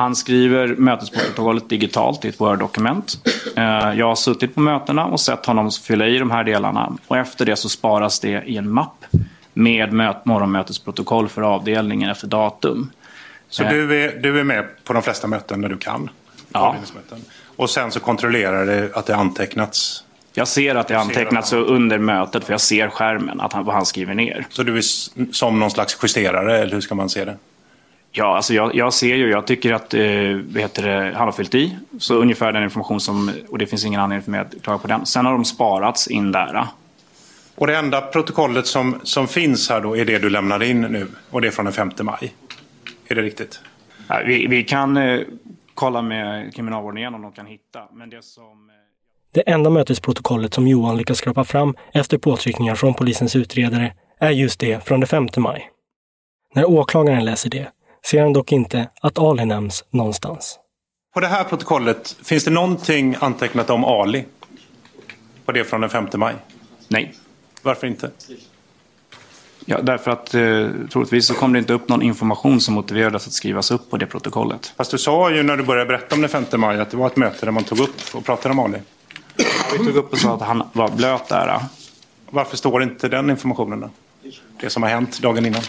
[0.00, 3.18] Han skriver mötesprotokollet digitalt i ett Word-dokument.
[3.56, 3.62] Eh,
[3.98, 6.96] jag har suttit på mötena och sett honom fylla i de här delarna.
[7.06, 9.04] Och efter det så sparas det i en mapp
[9.52, 9.92] med
[10.24, 12.90] morgonmötesprotokoll för avdelningen efter datum.
[13.48, 13.70] Så eh.
[13.70, 16.10] du, är, du är med på de flesta möten när du kan?
[16.52, 16.76] Ja.
[17.56, 20.04] Och sen så kontrollerar det att det antecknats?
[20.32, 23.86] Jag ser att det antecknats under mötet för jag ser skärmen, att han, vad han
[23.86, 24.46] skriver ner.
[24.50, 24.82] Så du är
[25.32, 27.36] som någon slags justerare, eller hur ska man se det?
[28.12, 30.00] Ja, alltså jag, jag ser ju, jag tycker att eh,
[30.56, 31.76] heter det, han har fyllt i.
[31.98, 34.88] Så ungefär den information som, och det finns ingen anledning för mig att klaga på
[34.88, 35.06] den.
[35.06, 36.66] Sen har de sparats in där.
[37.54, 41.06] Och det enda protokollet som, som finns här då är det du lämnade in nu
[41.30, 42.34] och det är från den 5 maj.
[43.08, 43.60] Är det riktigt?
[44.08, 45.20] Ja, vi, vi, kan eh,
[45.74, 47.80] kolla med kriminalvården igen om de kan hitta.
[47.92, 48.70] Men det som...
[48.70, 48.74] Eh,
[49.32, 54.60] det enda mötesprotokollet som Johan lyckas skrapa fram efter påtryckningar från polisens utredare är just
[54.60, 55.70] det från den 5 maj.
[56.54, 57.70] När åklagaren läser det
[58.06, 60.58] ser han dock inte att Ali nämns någonstans.
[61.14, 64.24] På det här protokollet, finns det någonting antecknat om Ali?
[65.44, 66.34] På det från den 5 maj?
[66.88, 67.14] Nej.
[67.62, 68.10] Varför inte?
[69.64, 73.32] Ja, därför att eh, troligtvis så kom det inte upp någon information som motiverades att
[73.32, 74.72] skrivas upp på det protokollet.
[74.76, 77.06] Fast du sa ju när du började berätta om den 5 maj att det var
[77.06, 78.78] ett möte där man tog upp och pratade om Ali.
[79.72, 81.60] Vi tog upp och sa att han var blöt där.
[82.30, 83.90] Varför står inte den informationen då?
[84.60, 85.62] Det som har hänt dagen innan.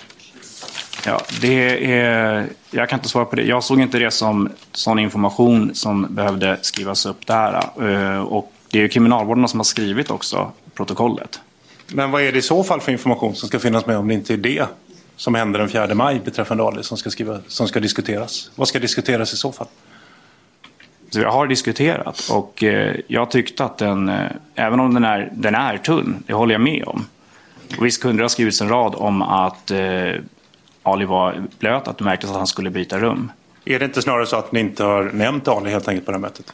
[1.05, 3.43] Ja, det är, jag kan inte svara på det.
[3.43, 7.63] Jag såg inte det som sån information som behövde skrivas upp där.
[7.81, 11.39] Eh, Och det är ju kriminalvården som har skrivit också protokollet.
[11.87, 14.13] Men vad är det i så fall för information som ska finnas med om det
[14.13, 14.65] inte är det
[15.15, 18.51] som händer den 4 maj beträffande Ali som ska, skriva, som ska diskuteras?
[18.55, 19.67] Vad ska diskuteras i så fall?
[21.09, 25.29] Så jag har diskuterat och eh, jag tyckte att den, eh, även om den är,
[25.33, 27.05] den är tunn, det håller jag med om.
[27.77, 29.71] Och visst kunde det ha skrivits en rad om att
[30.83, 33.31] Ali var blöt, att det märktes att han skulle byta rum.
[33.65, 36.17] Är det inte snarare så att ni inte har nämnt Ali helt enkelt på det
[36.17, 36.53] här mötet?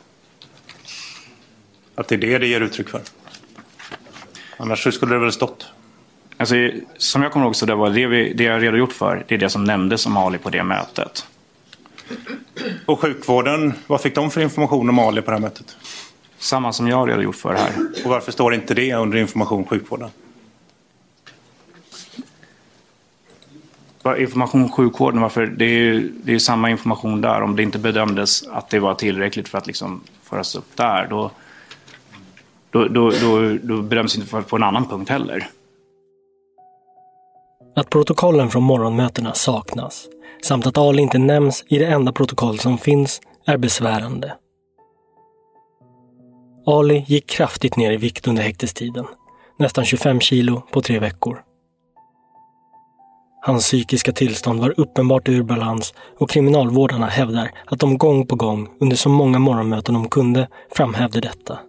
[1.95, 3.01] Att det är det det ger uttryck för?
[4.57, 5.67] Annars skulle det väl stått.
[6.37, 6.55] Alltså,
[6.97, 9.39] som jag kommer ihåg så det var det, vi, det jag redogjort för, det är
[9.39, 11.25] det som nämndes om Ali på det mötet.
[12.85, 15.77] Och sjukvården, vad fick de för information om Ali på det här mötet?
[16.37, 17.71] Samma som jag har redogjort för här.
[18.03, 20.09] Och varför står inte det under information sjukvården?
[24.15, 25.45] Information sjukvården, varför?
[25.45, 27.41] Det är ju det är ju samma information där.
[27.41, 31.31] Om det inte bedömdes att det var tillräckligt för att liksom föras upp där, då,
[32.71, 35.47] då, då, då, då bedöms det inte på en annan punkt heller.
[37.75, 40.07] Att protokollen från morgonmötena saknas
[40.43, 44.33] samt att Ali inte nämns i det enda protokoll som finns är besvärande.
[46.65, 49.05] Ali gick kraftigt ner i vikt under häktestiden.
[49.59, 51.46] Nästan 25 kilo på tre veckor.
[53.47, 58.69] Hans psykiska tillstånd var uppenbart ur balans och kriminalvårdarna hävdar att de gång på gång
[58.79, 61.59] under så många morgonmöten de kunde framhävde detta.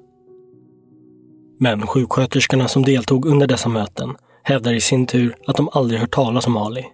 [1.58, 6.10] Men sjuksköterskorna som deltog under dessa möten hävdar i sin tur att de aldrig hört
[6.10, 6.86] talas om Ali.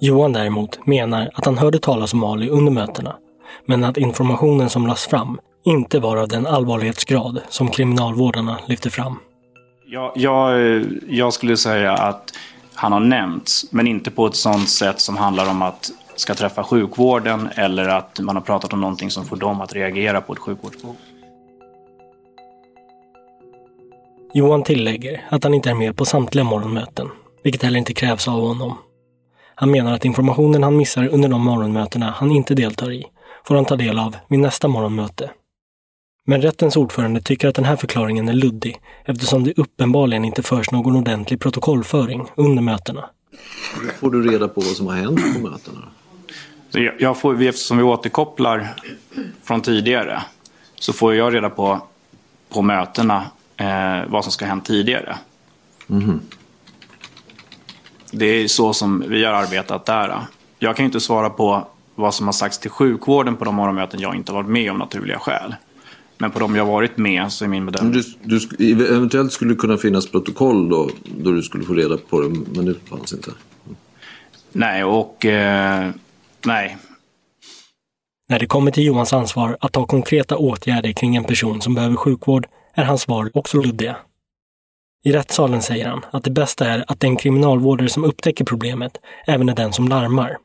[0.00, 3.16] Johan däremot menar att han hörde talas om Ali under mötena,
[3.64, 9.18] men att informationen som lades fram inte var av den allvarlighetsgrad som kriminalvårdarna lyfte fram.
[9.88, 10.60] Jag, jag,
[11.08, 12.32] jag skulle säga att
[12.76, 16.64] han har nämnts, men inte på ett sånt sätt som handlar om att ska träffa
[16.64, 20.38] sjukvården eller att man har pratat om någonting som får dem att reagera på ett
[20.38, 20.96] sjukvårdsbehov.
[24.34, 27.08] Johan tillägger att han inte är med på samtliga morgonmöten,
[27.42, 28.78] vilket heller inte krävs av honom.
[29.54, 33.04] Han menar att informationen han missar under de morgonmötena han inte deltar i
[33.44, 35.30] får han ta del av vid nästa morgonmöte.
[36.28, 40.70] Men rättens ordförande tycker att den här förklaringen är luddig eftersom det uppenbarligen inte förs
[40.70, 43.04] någon ordentlig protokollföring under mötena.
[43.82, 45.82] Hur får du reda på vad som har hänt på mötena?
[46.98, 48.74] Jag, får, eftersom vi återkopplar
[49.42, 50.22] från tidigare
[50.74, 51.80] så får jag reda på,
[52.48, 53.24] på mötena
[53.56, 55.18] eh, vad som ska ha hänt tidigare.
[55.86, 56.20] Mhm.
[58.10, 60.20] Det är så som vi har arbetat där.
[60.58, 64.14] Jag kan inte svara på vad som har sagts till sjukvården på de morgonmöten jag
[64.14, 65.54] inte varit med om naturliga skäl.
[66.18, 68.02] Men på de jag har varit med så är min bedömning...
[68.22, 72.20] Du, du, eventuellt skulle det kunna finnas protokoll då, då du skulle få reda på
[72.20, 73.30] det, men det fanns inte.
[74.52, 75.24] Nej, och...
[75.24, 75.90] Eh,
[76.44, 76.76] nej.
[78.28, 81.96] När det kommer till Johans ansvar att ta konkreta åtgärder kring en person som behöver
[81.96, 83.96] sjukvård är hans svar också luddiga.
[85.04, 89.48] I rättssalen säger han att det bästa är att den kriminalvårdare som upptäcker problemet även
[89.48, 90.36] är den som larmar.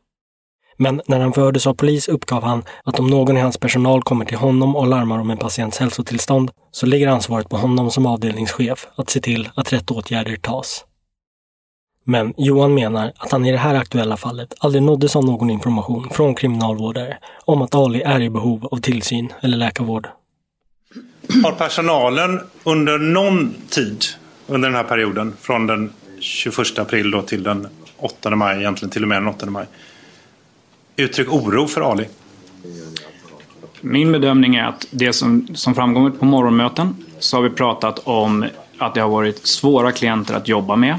[0.81, 4.25] Men när han förhördes av polis uppgav han att om någon i hans personal kommer
[4.25, 8.87] till honom och larmar om en patients hälsotillstånd så ligger ansvaret på honom som avdelningschef
[8.95, 10.85] att se till att rätt åtgärder tas.
[12.03, 16.09] Men Johan menar att han i det här aktuella fallet aldrig nåddes av någon information
[16.09, 20.07] från kriminalvårdare om att Ali är i behov av tillsyn eller läkarvård.
[21.43, 24.03] Har personalen under någon tid
[24.47, 27.67] under den här perioden från den 21 april då till den
[27.97, 29.65] 8 maj, egentligen till och med den 8 maj,
[31.01, 32.05] uttryckt oro för Ali?
[33.81, 38.45] Min bedömning är att det som, som framkommit på morgonmöten så har vi pratat om
[38.77, 40.95] att det har varit svåra klienter att jobba med.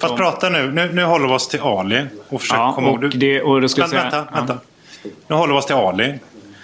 [0.00, 3.04] Fast prata nu, nu, nu håller vi oss till Ali och försöker Ja, komma ihåg...
[3.04, 4.38] och det- och det ska vänta, säga- vänta, ja.
[4.38, 4.58] vänta.
[5.28, 6.14] Nu håller vi oss till Ali.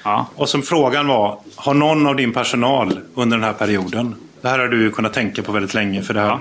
[0.04, 0.26] Ja.
[0.34, 4.58] Och som frågan var, har någon av din personal under den här perioden, det här
[4.58, 6.38] har du ju kunnat tänka på väldigt länge för det här,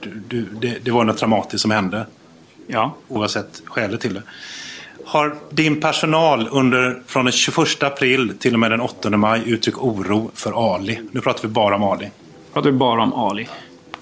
[0.00, 2.06] du, du, det, det var något traumatiskt som hände.
[2.66, 2.94] Ja.
[3.08, 4.22] Oavsett skälet till det.
[5.14, 9.78] Har din personal under, från den 21 april till och med den 8 maj uttryckt
[9.78, 11.00] oro för Ali?
[11.10, 12.10] Nu pratar vi bara om Ali.
[12.52, 13.48] Pratar vi bara om Ali?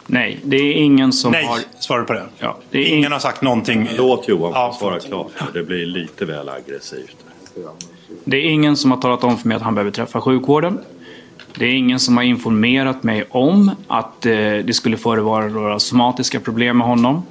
[0.06, 1.58] Nej, det är ingen som Nej, har...
[1.78, 2.26] svarar du på det?
[2.38, 3.88] Ja, det är Ingen har sagt någonting.
[3.96, 5.32] Låt Johan Ja, svara klart.
[5.52, 7.16] Det blir lite väl aggressivt.
[8.24, 10.78] Det är ingen som har talat om för mig att han behöver träffa sjukvården.
[11.54, 16.40] Det är ingen som har informerat mig om att eh, det skulle förevara några somatiska
[16.40, 17.22] problem med honom.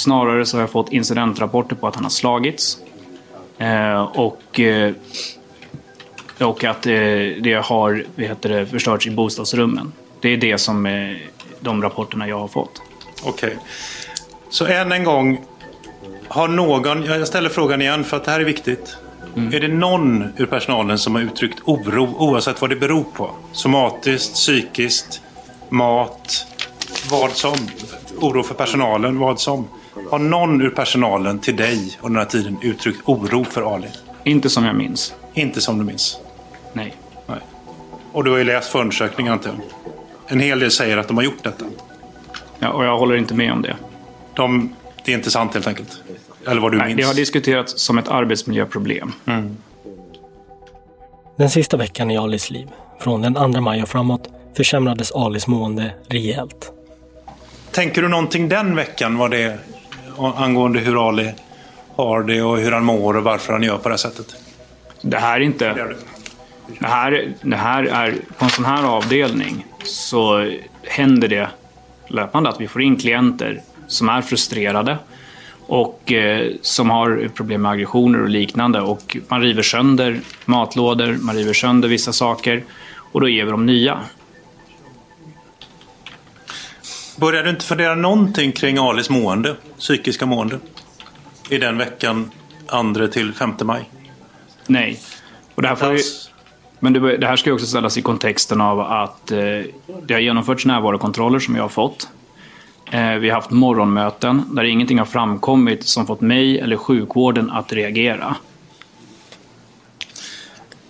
[0.00, 2.78] Snarare så har jag fått incidentrapporter på att han har slagits.
[3.58, 4.92] Eh, och, eh,
[6.38, 6.92] och att eh,
[7.42, 9.92] det har vad heter det, förstörts i bostadsrummen.
[10.20, 11.16] Det är det som eh,
[11.60, 12.82] de rapporterna jag har fått.
[13.24, 13.56] Okej.
[14.50, 15.40] Så än en gång.
[16.28, 18.96] Har någon, jag ställer frågan igen för att det här är viktigt.
[19.52, 23.30] Är det någon ur personalen som har uttryckt oro oavsett vad det beror på?
[23.52, 25.20] Somatiskt, psykiskt,
[25.68, 26.46] mat,
[27.10, 27.56] vad som?
[28.20, 29.68] Oro för personalen, vad som?
[30.10, 33.88] Har någon ur personalen till dig under den här tiden uttryckt oro för Ali?
[34.24, 35.14] Inte som jag minns.
[35.34, 36.18] Inte som du minns?
[36.72, 36.94] Nej.
[37.26, 37.38] Nej.
[38.12, 39.60] Och du har ju läst förundersökningen antar jag?
[40.26, 41.64] En hel del säger att de har gjort detta.
[42.58, 43.76] Ja, och jag håller inte med om det.
[44.34, 44.74] De,
[45.04, 46.02] det är inte sant helt enkelt?
[46.46, 47.00] Eller vad du Nej, minns?
[47.00, 49.12] det har diskuterats som ett arbetsmiljöproblem.
[49.26, 49.56] Mm.
[51.36, 52.68] Den sista veckan i Alis liv,
[53.00, 56.72] från den 2 maj och framåt, försämrades Alis mående rejält.
[57.70, 59.58] Tänker du någonting den veckan vad det
[60.26, 61.32] angående hur Ali
[61.96, 64.26] har det och hur han mår och varför han gör på det här sättet?
[65.02, 65.94] Det här är inte...
[66.78, 68.14] Det här, det här är...
[68.38, 70.52] På en sån här avdelning så
[70.82, 71.48] händer det
[72.08, 74.98] löpande att vi får in klienter som är frustrerade
[75.66, 78.80] och eh, som har problem med aggressioner och liknande.
[78.80, 82.64] Och man river sönder matlådor, man river sönder vissa saker
[82.96, 84.00] och då ger vi dem nya.
[87.20, 90.58] Började du inte fundera någonting kring Alis mående, psykiska mående?
[91.48, 92.30] I den veckan
[92.94, 93.90] 2 till 5 maj?
[94.66, 95.00] Nej.
[95.54, 96.02] Och det här får ju,
[96.78, 99.38] men det, det här ska ju också ställas i kontexten av att eh,
[100.02, 102.08] det har genomförts närvarokontroller som jag har fått.
[102.92, 107.72] Eh, vi har haft morgonmöten där ingenting har framkommit som fått mig eller sjukvården att
[107.72, 108.36] reagera.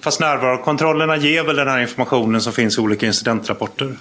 [0.01, 3.97] Fast närvarokontrollerna ger väl den här informationen som finns i olika incidentrapporter?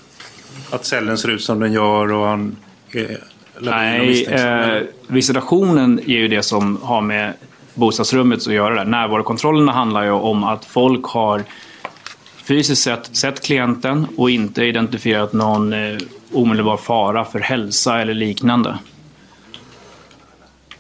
[0.72, 2.56] Att cellen ser ut som den gör och han
[2.92, 3.18] är
[3.60, 4.60] Nej, misstänksam.
[4.60, 7.34] eh, visitationen är ju det som har med
[7.74, 8.76] bostadsrummet att göra.
[8.76, 8.86] Där.
[8.86, 11.44] Närvarokontrollerna handlar ju om att folk har
[12.44, 15.98] fysiskt sett sett klienten och inte identifierat någon eh,
[16.32, 18.78] omedelbar fara för hälsa eller liknande.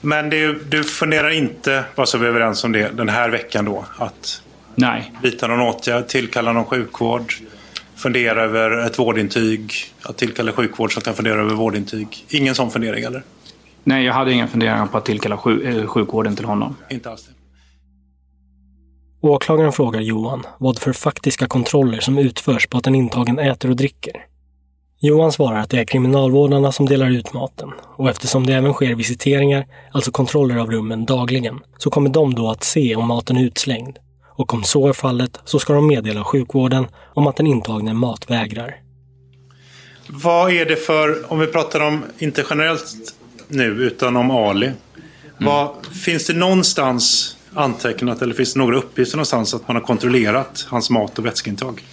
[0.02, 3.66] Men det, du funderar inte, bara så vi är överens om det, den här veckan
[3.66, 3.86] då?
[3.98, 4.42] Att
[4.76, 5.14] Nej.
[5.24, 7.34] vidta någon åtgärd, tillkalla någon sjukvård,
[8.00, 12.26] fundera över ett vårdintyg, att tillkalla sjukvård som kan fundera över vårdintyg.
[12.30, 13.24] Ingen sån fundering eller?
[13.84, 16.76] Nej, jag hade inga funderingar på att tillkalla sjuk- eh, sjukvården till honom.
[16.90, 17.34] Inte alls det.
[19.28, 23.76] Åklagaren frågar Johan vad för faktiska kontroller som utförs på att en intagen äter och
[23.76, 24.14] dricker.
[25.02, 28.96] Johan svarar att det är kriminalvårdarna som delar ut maten och eftersom det även sker
[28.96, 33.44] visiteringar, alltså kontroller av rummen dagligen, så kommer de då att se om maten är
[33.44, 33.98] utslängd.
[34.40, 38.76] Och om så är fallet så ska de meddela sjukvården om att den intagne matvägrar.
[40.08, 42.86] Vad är det för, om vi pratar om, inte generellt
[43.48, 44.72] nu, utan om Ali.
[45.38, 50.66] Vad, finns det någonstans antecknat eller finns det några uppgifter någonstans att man har kontrollerat
[50.70, 51.84] hans mat och vätskeintag?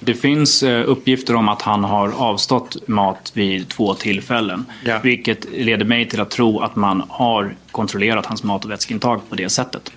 [0.00, 4.64] Det finns eh, uppgifter om att han har avstått mat vid två tillfällen.
[4.84, 5.00] Ja.
[5.02, 9.34] Vilket leder mig till att tro att man har kontrollerat hans mat och vätskeintag på
[9.34, 9.92] det sättet.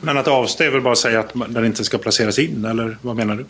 [0.00, 2.96] Men att avstå är väl bara att säga att den inte ska placeras in, eller
[3.02, 3.44] vad menar du?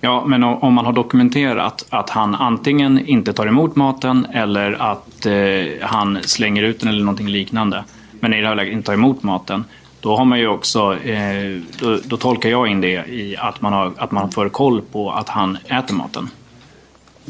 [0.00, 5.26] Ja, men om man har dokumenterat att han antingen inte tar emot maten eller att
[5.26, 5.32] eh,
[5.80, 7.84] han slänger ut den eller någonting liknande.
[8.20, 9.64] Men i det här läget inte tar emot maten.
[10.00, 13.72] Då har man ju också, eh, då, då tolkar jag in det i att man,
[13.72, 16.30] har, att man får koll på att han äter maten.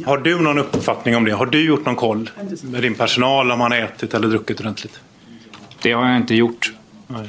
[0.07, 1.33] Har du någon uppfattning om det?
[1.33, 2.31] Har du gjort någon koll
[2.63, 5.01] med din personal om han har ätit eller druckit ordentligt?
[5.83, 6.73] Det har jag inte gjort.
[7.07, 7.29] Nej.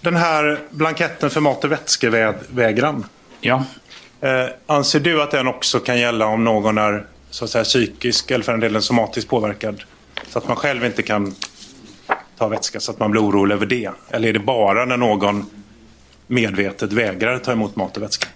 [0.00, 3.06] den här blanketten för mat och vätskevägran.
[3.40, 3.64] Ja.
[4.20, 8.30] Eh, anser du att den också kan gälla om någon är så att säga, psykisk
[8.30, 9.82] eller för en del somatiskt påverkad?
[10.28, 11.34] Så att man själv inte kan
[12.38, 13.90] ta vätska så att man blir orolig över det?
[14.10, 15.50] Eller är det bara när någon
[16.26, 18.28] medvetet vägrar ta emot mat och vätska?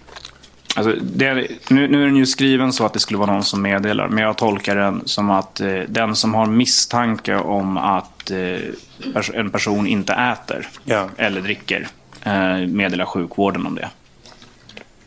[0.77, 1.33] Alltså, det,
[1.69, 4.07] nu, nu är den ju skriven så att det skulle vara någon som meddelar.
[4.07, 8.57] Men jag tolkar den som att eh, den som har misstanke om att eh,
[9.13, 11.09] pers en person inte äter Ja.
[11.17, 11.87] eller dricker
[12.23, 13.89] eh, meddelar sjukvården om det.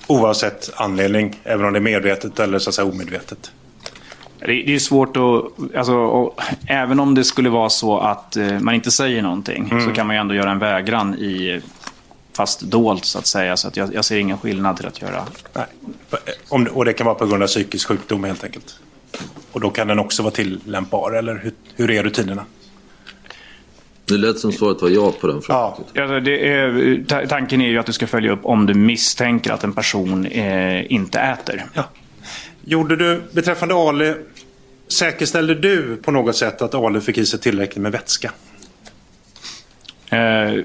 [0.06, 3.50] Oavsett anledning, även om det är medvetet eller så att säga omedvetet.
[4.40, 5.76] Det, det är svårt att...
[5.76, 9.84] Alltså, och, även om det skulle vara så att eh, man inte säger någonting Mm.
[9.84, 11.60] så kan man ju ändå göra en vägran i
[12.38, 13.56] fast dolt så att säga.
[13.56, 15.26] Så att jag, jag ser ingen skillnad till att göra.
[15.52, 15.66] Nej.
[16.48, 18.78] Om, och det kan vara på grund av psykisk sjukdom helt enkelt.
[19.52, 22.44] Och då kan den också vara tillämpbar, eller hur, hur är rutinerna?
[24.04, 25.72] Det lät som svaret var ja på den frågan.
[25.94, 26.02] Ja.
[26.02, 29.52] Alltså, det är, ta- tanken är ju att du ska följa upp om du misstänker
[29.52, 31.66] att en person eh, inte äter.
[32.64, 34.14] Gjorde du, beträffande Ali,
[34.88, 38.32] säkerställde du på något sätt att Ali fick i sig tillräckligt med vätska?
[40.10, 40.64] Eh,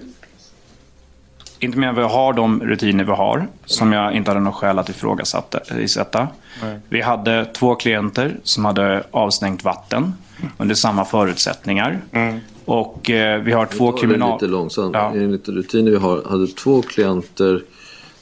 [1.64, 4.80] inte mer än vi har de rutiner vi har, som jag inte hade något skäl
[4.80, 6.28] att ifrågasätta.
[6.62, 6.80] Nej.
[6.90, 10.14] Vi hade två klienter som hade avstängt vatten
[10.58, 12.02] under samma förutsättningar.
[12.66, 14.34] Och eh, vi har två kriminal...
[14.34, 14.96] lite långsamt.
[14.96, 17.62] Enligt rutiner vi har hade två klienter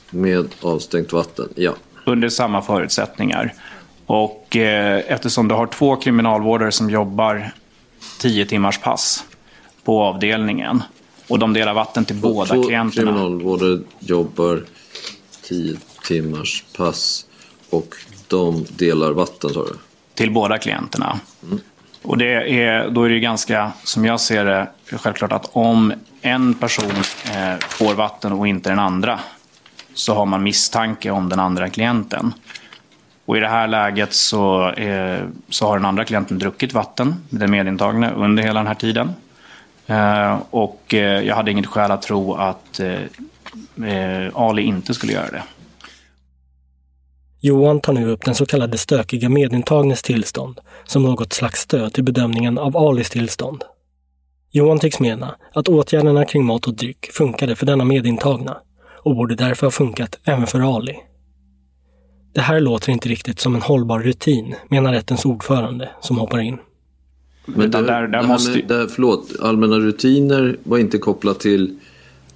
[0.09, 1.49] med avstängt vatten.
[1.55, 1.73] Ja.
[2.05, 3.53] under samma förutsättningar.
[4.05, 7.51] Och eh, eftersom du har två kriminalvårdare som jobbar
[8.19, 9.23] 10 timmars pass
[9.83, 10.83] på avdelningen
[11.31, 13.11] och de delar vatten till båda Två klienterna.
[13.11, 14.63] kriminalvårdare jobbar
[15.43, 17.25] 10 timmars pass
[17.69, 17.95] och
[18.27, 19.75] de delar vatten sa du?
[20.13, 21.19] till båda klienterna.
[22.01, 24.67] Och det är, då är det ganska, som jag ser det,
[24.97, 26.91] självklart att om en person
[27.31, 29.19] eh, får vatten och inte den andra
[29.93, 32.33] så har man misstanke om den andra klienten.
[33.25, 35.19] Och i det här läget så, eh,
[35.49, 39.13] så har den andra klienten druckit vatten, den medintagna, under hela den här tiden.
[39.91, 45.31] Eh, och eh, jag hade inget skäl att tro att eh, Ali inte skulle göra
[45.31, 45.43] det.
[47.39, 52.03] Johan tar nu upp den så kallade stökiga medintagnes tillstånd som något slags stöd till
[52.03, 53.63] bedömningen av Alis tillstånd.
[54.51, 58.57] Johan tycks mena att åtgärderna kring mat och dryck funkade för denna medintagna
[59.03, 60.99] och borde därför ha funkat även för Ali.
[62.33, 66.57] Det här låter inte riktigt som en hållbar rutin, menar rättens ordförande som hoppar in.
[67.45, 71.39] Men där- där det här måste- med, det här, förlåt, allmänna rutiner var inte kopplat
[71.39, 71.75] till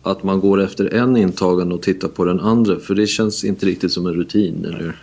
[0.03, 2.79] att man går efter en intagen och tittar på den andra.
[2.79, 4.93] För det känns inte riktigt som en rutin, eller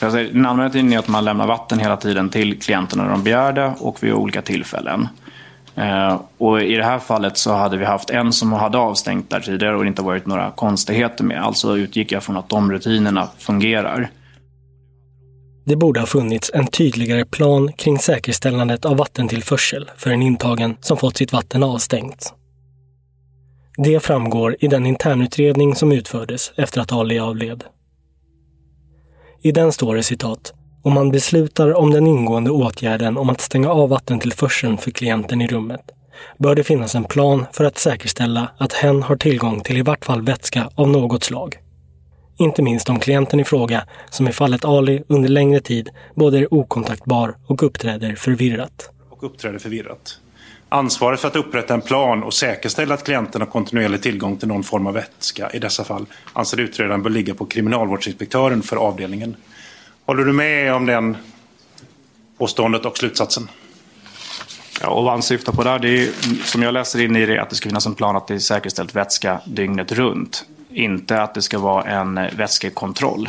[0.00, 3.10] Jag säger, den allmänna tiden är att man lämnar vatten hela tiden till klienterna när
[3.10, 5.08] de begär det och vid olika tillfällen.
[5.74, 9.40] Eh, och I det här fallet så hade vi haft en som hade avstängt där
[9.40, 11.42] tidigare och det inte varit några konstigheter med.
[11.42, 14.10] Alltså utgick jag från att de rutinerna fungerar.
[15.68, 20.96] Det borde ha funnits en tydligare plan kring säkerställandet av vattentillförsel för en intagen som
[20.96, 22.34] fått sitt vatten avstängt.
[23.76, 27.64] Det framgår i den internutredning som utfördes efter att Ali avled.
[29.42, 30.52] I den står det citat
[30.82, 35.46] om man beslutar om den ingående åtgärden om att stänga av vattentillförseln för klienten i
[35.46, 35.80] rummet
[36.38, 40.04] bör det finnas en plan för att säkerställa att hen har tillgång till i vart
[40.04, 41.58] fall vätska av något slag.
[42.38, 46.54] Inte minst om klienten i fråga, som i fallet Ali under längre tid, både är
[46.54, 48.90] okontaktbar och uppträder förvirrat.
[49.10, 50.18] och uppträder förvirrat.
[50.68, 54.62] Ansvaret för att upprätta en plan och säkerställa att klienten har kontinuerlig tillgång till någon
[54.62, 59.36] form av vätska i dessa fall anser utredaren bör ligga på kriminalvårdsinspektören för avdelningen.
[60.06, 61.16] Håller du med om den
[62.38, 63.48] påståendet och slutsatsen?
[64.80, 66.08] Ja, och vad han syftar på där, det är,
[66.44, 68.38] som jag läser in i det, att det ska finnas en plan att det är
[68.38, 70.44] säkerställt vätska dygnet runt.
[70.76, 73.28] Inte att det ska vara en vätskekontroll.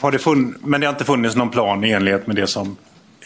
[0.00, 2.76] Har det funn- men det har inte funnits någon plan i enlighet med det som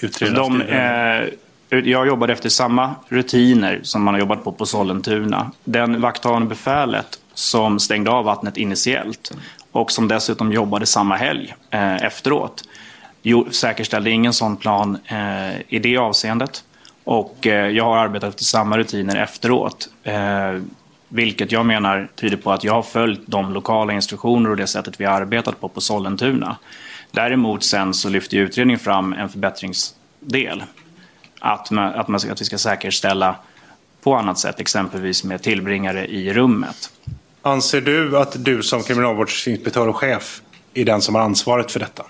[0.01, 5.51] utredaren De, eh, jag jobbade efter samma rutiner som man har jobbat på på Sollentuna.
[5.65, 9.33] Den vakthavande befälet som stängde av vattnet initiellt
[9.73, 12.65] och som dessutom jobbade samma helg eh, efteråt
[13.23, 16.65] jo, säkerställde ingen sån plan eh, i det avseendet.
[17.05, 19.89] Och eh, jag har arbetat efter samma rutiner efteråt.
[21.13, 25.01] Vilket jag menar tyder på att jag har följt de lokala instruktioner och det sättet
[25.01, 26.57] vi har arbetat på på Sollentuna.
[27.11, 30.63] Däremot sen så lyfter utredningen fram en förbättringsdel.
[31.41, 33.37] Att, man, att, man, att vi ska säkerställa
[34.03, 36.91] på annat sätt, exempelvis med tillbringare i rummet.
[37.43, 40.43] Anser du att du som kriminalvårdsinspektör och chef
[40.75, 42.05] är den som har ansvaret för detta?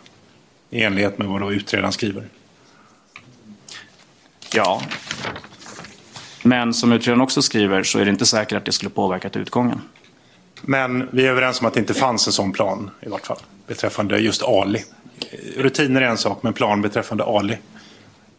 [0.70, 2.24] I enlighet med vad då utredaren skriver.
[4.55, 4.82] Ja.
[6.43, 9.80] Men som utredaren också skriver så är det inte säkert att det skulle påverkat utgången.
[10.62, 13.38] Men vi är överens om att det inte fanns en sån plan i vart fall.
[13.66, 14.84] Beträffande just Ali.
[15.57, 17.59] Rutiner är en sak, men plan beträffande Ali.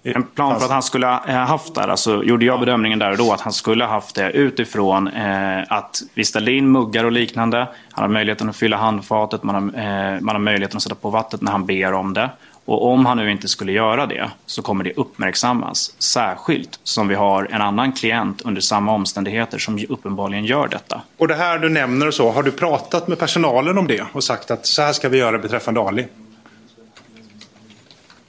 [0.04, 3.18] En plan för att han skulle ha haft där, alltså gjorde jag bedömningen där och
[3.18, 7.12] då att han skulle ha haft det utifrån eh, att vi ställde in muggar och
[7.12, 7.68] liknande.
[7.92, 11.10] Han har möjligheten att fylla handfatet, man har, eh, man har möjligheten att sätta på
[11.10, 12.30] vattnet när han ber om det.
[12.72, 15.96] Och om han nu inte skulle göra det så kommer det uppmärksammas.
[16.00, 21.02] Särskilt som vi har en annan klient under samma omständigheter som uppenbarligen gör detta.
[21.18, 24.24] Och det här du nämner och så, har du pratat med personalen om det och
[24.24, 26.08] sagt att så här ska vi göra beträffande Ali?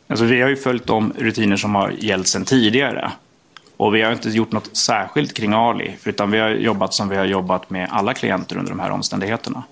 [0.09, 3.13] Alltså, vi har ju följt de rutiner som har gällt sedan tidigare.
[3.77, 7.17] Och vi har inte gjort något särskilt kring Ali, utan vi har jobbat som vi
[7.17, 9.63] har jobbat med alla klienter under de här omständigheterna.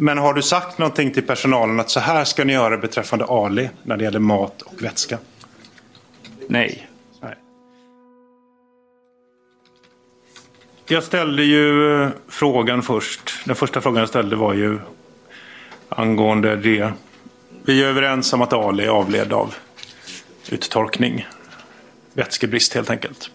[0.00, 3.70] Men har du sagt någonting till personalen att så här ska ni göra beträffande Ali
[3.82, 5.18] när det gäller mat och vätska?
[6.48, 6.88] Nej.
[7.20, 7.34] Nej.
[10.86, 13.30] Jag ställde ju eh, frågan först.
[13.46, 14.78] Den första frågan jag ställde var ju
[15.88, 16.92] angående det.
[17.64, 19.54] Vi är överens om att Ali avled av
[20.50, 21.26] uttorkning.
[22.12, 23.30] Vätskebrist helt enkelt.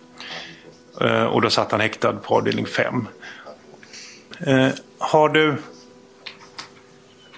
[1.01, 3.07] Eh, Och då satt han häktad på avdelning 5.
[4.97, 5.55] Har du,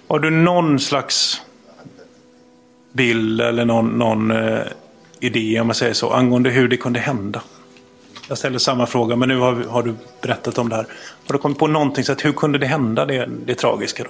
[0.08, 1.42] har du någon slags
[2.94, 4.60] bild eller någon, någon eh,
[5.20, 7.42] idé om man säger så angående hur det kunde hända?
[8.30, 10.88] Jag ställer samma fråga men nu har, har du berättat om det här.
[11.28, 14.10] Har du kommit på någonting så att hur kunde det hända det, det tragiska då?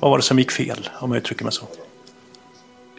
[0.00, 1.66] Vad var det som gick fel om jag uttrycker mig så?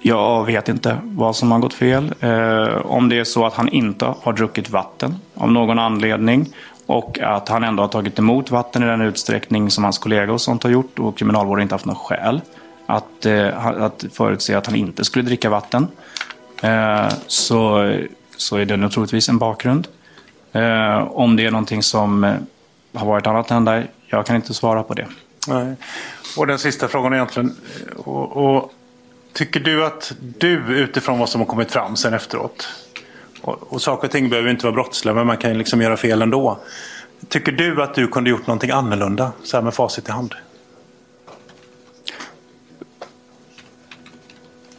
[0.01, 2.13] Jag vet inte vad som har gått fel.
[2.19, 6.53] Eh, om det är så att han inte har druckit vatten av någon anledning
[6.89, 10.41] och att han ändå har tagit emot vatten i den utsträckning som hans kollega och
[10.41, 12.41] sånt har gjort och kriminalvården inte haft något skäl
[12.85, 15.87] att, eh, att förutse att han inte skulle dricka vatten.
[16.61, 17.91] Eh, så,
[18.37, 19.87] så är det nog troligtvis en bakgrund.
[20.51, 22.35] Eh, om det är någonting som eh,
[22.93, 25.07] har varit annat än där, jag kan inte svara på det.
[25.47, 25.75] Nej.
[26.37, 27.55] Och den sista frågan egentligen.
[27.97, 28.71] Och, och,
[29.33, 32.67] tycker du att du utifrån vad som har kommit fram sen efteråt.
[33.41, 36.21] Och, och saker och ting behöver inte vara brottsliga men man kan liksom göra fel
[36.21, 36.59] ändå.
[37.27, 40.35] Tycker du att du kunde gjort någonting annorlunda så här med facit i hand?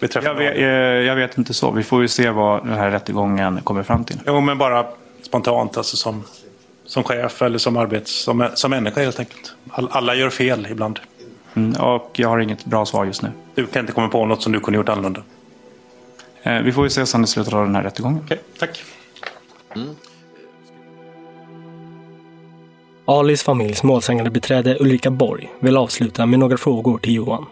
[0.00, 0.64] Jag vet, eh,
[1.06, 1.70] jag vet inte så.
[1.70, 4.20] Vi får ju se vad den här rättegången kommer fram till.
[4.26, 4.86] Jo men bara
[5.22, 6.24] spontant alltså som,
[6.84, 8.22] som chef eller som arbets...
[8.22, 9.54] Som, som människa helt enkelt.
[9.70, 11.00] All, alla gör fel ibland.
[11.54, 13.32] Mm, och jag har inget bra svar just nu.
[13.54, 15.22] Du kan inte komma på något som du kunde gjort annorlunda?
[16.42, 18.20] Eh, vi får ju se sen i slutet av den här rättegången.
[18.24, 18.82] Okej, tack.
[23.04, 27.46] Alis familjs målsägande beträde Ulrika Borg vill avsluta med några frågor till Johan.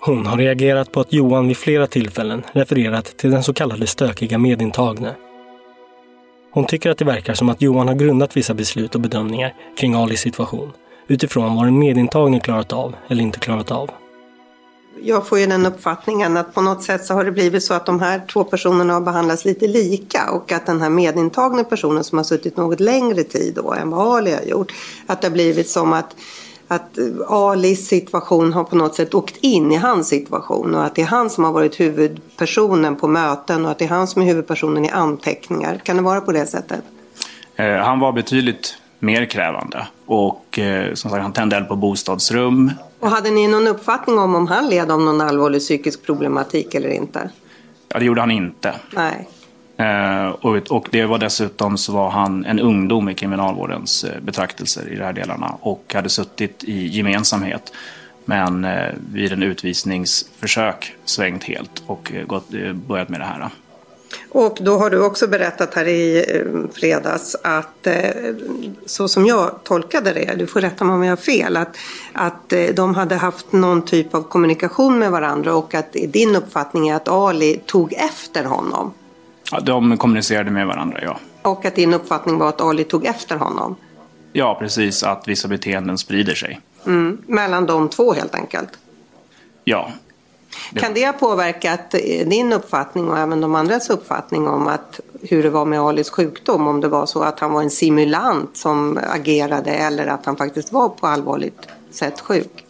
[0.00, 4.38] Hon har reagerat på att Johan vid flera tillfällen refererat till den så kallade stökiga
[4.38, 5.14] medintagne.
[6.52, 9.94] Hon tycker att det verkar som att Johan har grundat vissa beslut och bedömningar kring
[9.94, 10.72] Alis situation
[11.08, 13.90] utifrån vad den medintagne klarat av eller inte klarat av.
[15.02, 17.86] Jag får ju den uppfattningen att på något sätt så har det blivit så att
[17.86, 22.18] de här två personerna har behandlats lite lika och att den här medintagna personen som
[22.18, 24.72] har suttit något längre tid då än vad Ali har gjort,
[25.06, 26.16] att det har blivit som att
[26.68, 31.02] att Alis situation har på något sätt åkt in i hans situation och att det
[31.02, 34.26] är han som har varit huvudpersonen på möten och att det är han som är
[34.26, 35.80] huvudpersonen i anteckningar.
[35.84, 36.80] Kan det vara på det sättet?
[37.56, 42.70] Eh, han var betydligt mer krävande och eh, som sagt han tände eld på bostadsrum.
[43.00, 46.88] Och hade ni någon uppfattning om om han led av någon allvarlig psykisk problematik eller
[46.88, 47.30] inte?
[47.88, 48.74] Ja, det gjorde han inte.
[48.90, 49.28] Nej.
[49.76, 54.92] Eh, och, och det var dessutom så var han en ungdom i kriminalvårdens eh, betraktelser
[54.92, 57.72] i de här delarna och hade suttit i gemensamhet.
[58.24, 63.48] Men eh, vid en utvisningsförsök svängt helt och eh, gått, eh, börjat med det här.
[64.36, 68.10] Och då har du också berättat här i eh, fredags att eh,
[68.86, 71.76] så som jag tolkade det, du får rätta mig om jag har fel, att,
[72.12, 76.88] att eh, de hade haft någon typ av kommunikation med varandra och att din uppfattning
[76.88, 78.92] är att Ali tog efter honom.
[79.52, 81.18] Ja, de kommunicerade med varandra, ja.
[81.42, 83.76] Och att din uppfattning var att Ali tog efter honom.
[84.32, 85.02] Ja, precis.
[85.02, 86.60] Att vissa beteenden sprider sig.
[86.86, 88.70] Mm, mellan de två helt enkelt.
[89.64, 89.92] Ja.
[90.74, 95.42] Kan det ha påverkat eh, din uppfattning och även de andras uppfattning om att hur
[95.42, 96.66] det var med Alis sjukdom?
[96.66, 100.72] Om det var så att han var en simulant som agerade eller att han faktiskt
[100.72, 102.64] var på allvarligt sätt sjuk?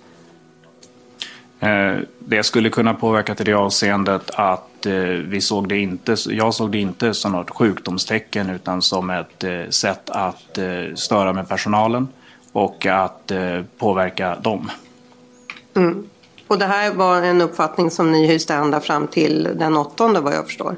[1.60, 6.54] Eh, det skulle kunna påverka till det avseendet att eh, vi såg det inte, jag
[6.54, 10.58] såg det inte som något sjukdomstecken utan som ett sätt att
[10.94, 12.08] störa med personalen
[12.52, 13.32] och att
[13.78, 14.70] påverka dem.
[15.74, 16.06] Mm.
[16.48, 20.34] Och det här var en uppfattning som ni hyste ända fram till den åttonde vad
[20.34, 20.76] jag förstår?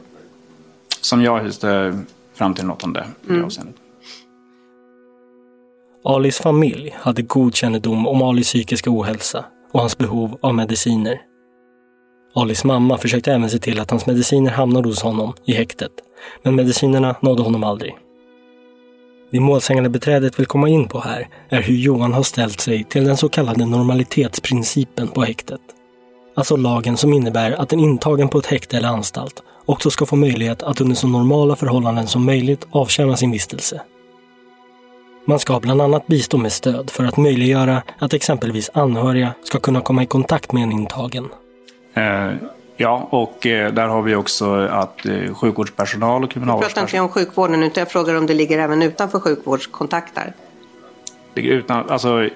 [1.00, 1.98] Som jag hyste
[2.34, 3.44] fram till den åttonde i mm.
[3.44, 3.76] avseendet.
[6.04, 11.20] Alis familj hade god kännedom om Alis psykiska ohälsa och hans behov av mediciner.
[12.34, 15.92] Alis mamma försökte även se till att hans mediciner hamnade hos honom i häktet,
[16.42, 17.96] men medicinerna nådde honom aldrig.
[19.30, 23.04] Det målsägande beträdet vill komma in på här är hur Johan har ställt sig till
[23.04, 25.60] den så kallade normalitetsprincipen på häktet.
[26.36, 30.16] Alltså lagen som innebär att en intagen på ett häkte eller anstalt också ska få
[30.16, 33.82] möjlighet att under så normala förhållanden som möjligt avtjäna sin vistelse.
[35.26, 39.80] Man ska bland annat bistå med stöd för att möjliggöra att exempelvis anhöriga ska kunna
[39.80, 41.28] komma i kontakt med en intagen.
[41.96, 42.48] Uh
[42.78, 46.62] ja, och eh, där har vi också att eh, sjukvårdspersonal och kriminalvårdspersonal...
[46.62, 50.34] Jag pratar inte om sjukvården utan jag frågar om det ligger även utanför sjukvårdskontakter.
[51.34, 52.28] Utan, alltså,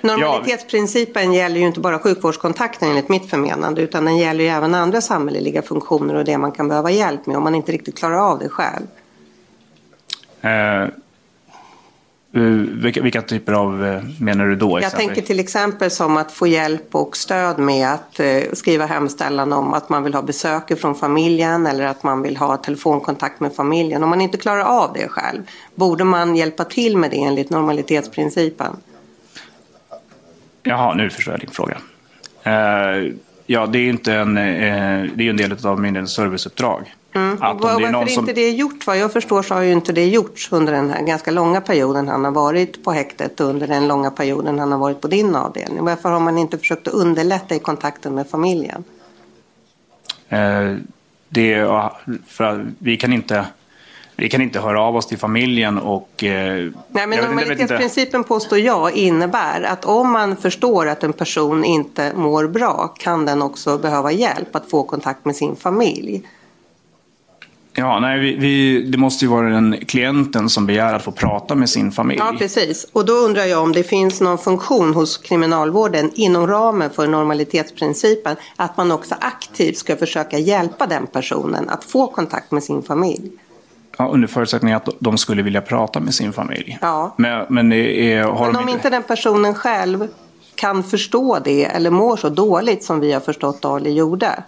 [0.00, 1.38] Normalitetsprincipen ja.
[1.38, 5.62] gäller ju inte bara sjukvårdskontakten enligt mitt förmenande utan den gäller ju även andra samhälleliga
[5.62, 8.48] funktioner och det man kan behöva hjälp med om man inte riktigt klarar av det
[8.48, 8.86] själv.
[10.40, 10.88] Eh,
[12.32, 14.80] vilka, vilka, typer av eh, menar du då?
[14.80, 19.52] Jag tänker till exempel som att få hjälp och stöd med att eh, skriva hemställan
[19.52, 23.54] om att man vill ha besök från familjen eller att man vill ha telefonkontakt med
[23.54, 24.02] familjen.
[24.02, 25.42] Om man inte klarar av det själv,
[25.74, 28.76] borde man hjälpa till med det enligt normalitetsprincipen?
[30.62, 31.76] Jaha, nu förstår jag din fråga.
[32.46, 33.12] Uh,
[33.46, 36.94] ja, det är ju en, uh, det är en del av myndighetens serviceuppdrag.
[37.14, 37.38] Mm.
[37.40, 38.22] Att Var, varför som...
[38.22, 38.86] inte det är gjort?
[38.86, 42.08] Vad jag förstår så har ju inte det gjorts under den här ganska långa perioden
[42.08, 45.34] han har varit på häktet och under den långa perioden han har varit på din
[45.36, 45.84] avdelning.
[45.84, 48.84] Varför har man inte försökt att underlätta i kontakten med familjen?
[50.28, 50.76] Eh,
[51.28, 51.66] det
[52.26, 53.46] för vi kan inte
[54.20, 56.24] vi kan inte höra av oss till familjen och...
[56.24, 62.12] Eh, Nej, men normalitetsprincipen påstår jag innebär att om man förstår att en person inte
[62.14, 66.22] mår bra kan den också behöva hjälp att få kontakt med sin familj.
[67.74, 71.54] Ja, nej, vi, vi, det måste ju vara den klienten som begär att få prata
[71.54, 72.20] med sin familj.
[72.20, 72.86] Ja, precis.
[72.92, 78.36] Och då undrar jag om det finns någon funktion hos kriminalvården inom ramen för normalitetsprincipen
[78.56, 83.30] att man också aktivt ska försöka hjälpa den personen att få kontakt med sin familj.
[83.98, 86.78] Ja, under förutsättning att de skulle vilja prata med sin familj.
[86.80, 87.14] Ja.
[87.16, 88.72] Men, men, är, har men om inte...
[88.72, 90.08] inte den personen själv
[90.54, 94.42] kan förstå det eller mår så dåligt som vi har förstått Ali gjorde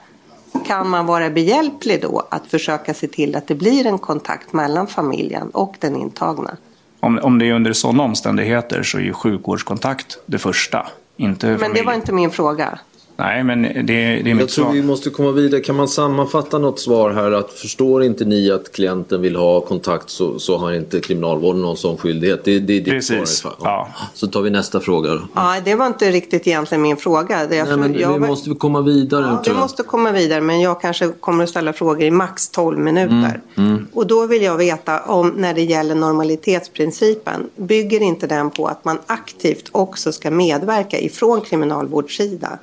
[0.66, 4.86] kan man vara behjälplig då att försöka se till att det blir en kontakt mellan
[4.86, 6.56] familjen och den intagna?
[7.00, 10.86] Om, om det är under sådana omständigheter så är ju sjukvårdskontakt det första.
[11.16, 11.84] Inte Men familjen.
[11.84, 12.78] det var inte min fråga.
[13.22, 14.72] Nej, men det, det är mitt Jag tror svar.
[14.72, 15.60] vi måste komma vidare.
[15.60, 17.32] Kan man sammanfatta något svar här?
[17.32, 21.76] Att förstår inte ni att klienten vill ha kontakt så, så har inte kriminalvården någon
[21.76, 22.44] sån skyldighet.
[22.44, 23.28] Det, det är ditt Precis.
[23.28, 23.54] svar.
[23.62, 23.88] Ja.
[24.14, 25.10] Så tar vi nästa fråga.
[25.10, 25.20] Då.
[25.34, 27.46] Ja, det var inte riktigt egentligen min fråga.
[27.46, 28.12] Det jag Nej, men jag...
[28.12, 29.38] Vi måste komma vidare.
[29.44, 32.78] Ja, vi måste komma vidare, men jag kanske kommer att ställa frågor i max 12
[32.78, 33.40] minuter.
[33.56, 33.70] Mm.
[33.70, 33.86] Mm.
[33.92, 38.84] Och då vill jag veta om när det gäller normalitetsprincipen, bygger inte den på att
[38.84, 42.58] man aktivt också ska medverka ifrån kriminalvårdssida?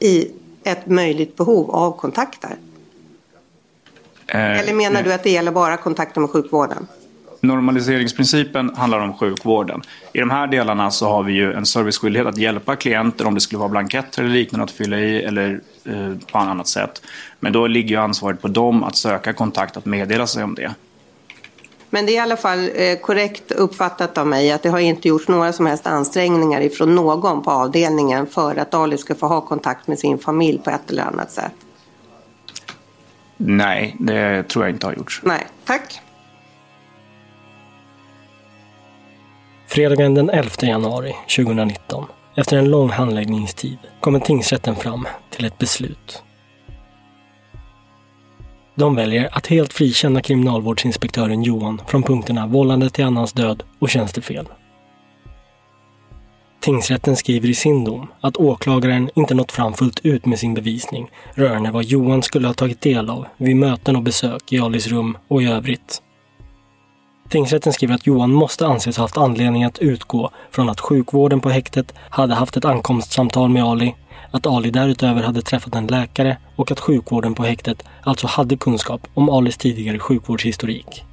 [0.00, 0.30] I
[0.64, 2.56] ett möjligt behov av kontakter?
[4.26, 6.86] Eh, Eller menar du att det gäller bara kontakter med sjukvården?
[7.40, 9.82] Normaliseringsprincipen handlar om sjukvården.
[10.12, 13.40] I de här delarna så har vi ju en serviceskyldighet att hjälpa klienter om det
[13.40, 17.02] skulle vara blanketter eller liknande att fylla i eller eh, på annat sätt.
[17.40, 20.74] Men då ligger ju ansvaret på dem att söka kontakt, att meddela sig om det.
[21.90, 25.08] Men det är i alla fall eh, korrekt uppfattat av mig att det har inte
[25.08, 29.40] gjorts några som helst ansträngningar ifrån någon på avdelningen för att Ali ska få ha
[29.40, 31.52] kontakt med sin familj på ett eller annat sätt.
[33.36, 35.20] Nej, det tror jag inte har gjorts.
[35.24, 36.00] Nej, tack.
[39.66, 46.22] Fredagen den 11 januari 2019 efter en lång handläggningstid kommer tingsrätten fram till ett beslut.
[48.78, 54.48] De väljer att helt frikänna kriminalvårdsinspektören Johan från punkterna vållande till annans död och tjänstefel.
[56.60, 61.10] Tingsrätten skriver i sin dom att åklagaren inte nått fram fullt ut med sin bevisning
[61.34, 65.18] rörande vad Johan skulle ha tagit del av vid möten och besök i Alis rum
[65.28, 66.02] och i övrigt.
[67.28, 71.50] Tingsrätten skriver att Johan måste anses ha haft anledning att utgå från att sjukvården på
[71.50, 73.94] häktet hade haft ett ankomstsamtal med Ali,
[74.30, 79.06] att Ali därutöver hade träffat en läkare och att sjukvården på häktet alltså hade kunskap
[79.14, 81.04] om Alis tidigare sjukvårdshistorik.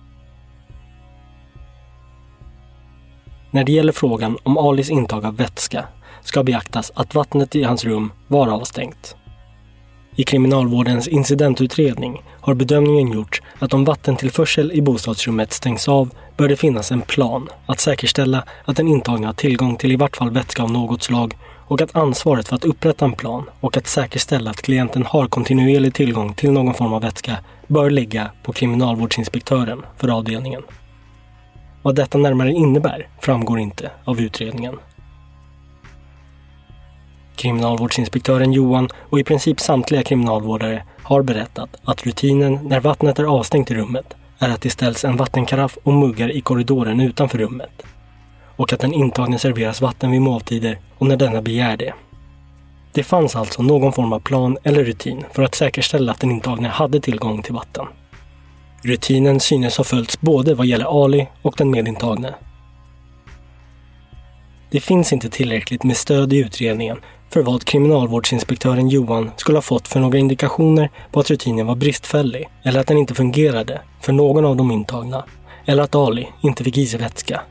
[3.51, 5.85] När det gäller frågan om Alis intag av vätska
[6.21, 9.15] ska beaktas att vattnet i hans rum var avstängt.
[10.17, 16.55] I kriminalvårdens incidentutredning har bedömningen gjorts att om vattentillförsel i bostadsrummet stängs av bör det
[16.55, 20.63] finnas en plan att säkerställa att den intagne har tillgång till i vart fall vätska
[20.63, 21.37] av något slag
[21.67, 25.93] och att ansvaret för att upprätta en plan och att säkerställa att klienten har kontinuerlig
[25.93, 27.37] tillgång till någon form av vätska
[27.67, 30.61] bör ligga på kriminalvårdsinspektören för avdelningen.
[31.81, 34.75] Vad detta närmare innebär framgår inte av utredningen.
[37.35, 43.71] Kriminalvårdsinspektören Johan och i princip samtliga kriminalvårdare har berättat att rutinen när vattnet är avstängt
[43.71, 47.83] i rummet är att det ställs en vattenkaraff och muggar i korridoren utanför rummet.
[48.55, 51.93] Och att den intagne serveras vatten vid måltider och när denna begär det.
[52.91, 56.67] Det fanns alltså någon form av plan eller rutin för att säkerställa att den intagne
[56.67, 57.85] hade tillgång till vatten.
[58.83, 62.33] Rutinen synes ha följts både vad gäller Ali och den medintagne.
[64.71, 66.97] Det finns inte tillräckligt med stöd i utredningen
[67.29, 72.49] för vad kriminalvårdsinspektören Johan skulle ha fått för några indikationer på att rutinen var bristfällig
[72.63, 75.25] eller att den inte fungerade för någon av de intagna
[75.65, 77.41] eller att Ali inte fick i sig vätska.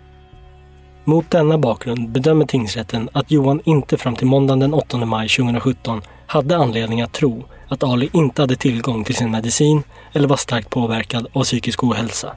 [1.04, 6.02] Mot denna bakgrund bedömer tingsrätten att Johan inte fram till måndagen den 8 maj 2017
[6.26, 10.70] hade anledning att tro att Ali inte hade tillgång till sin medicin eller var starkt
[10.70, 12.32] påverkad av psykisk ohälsa.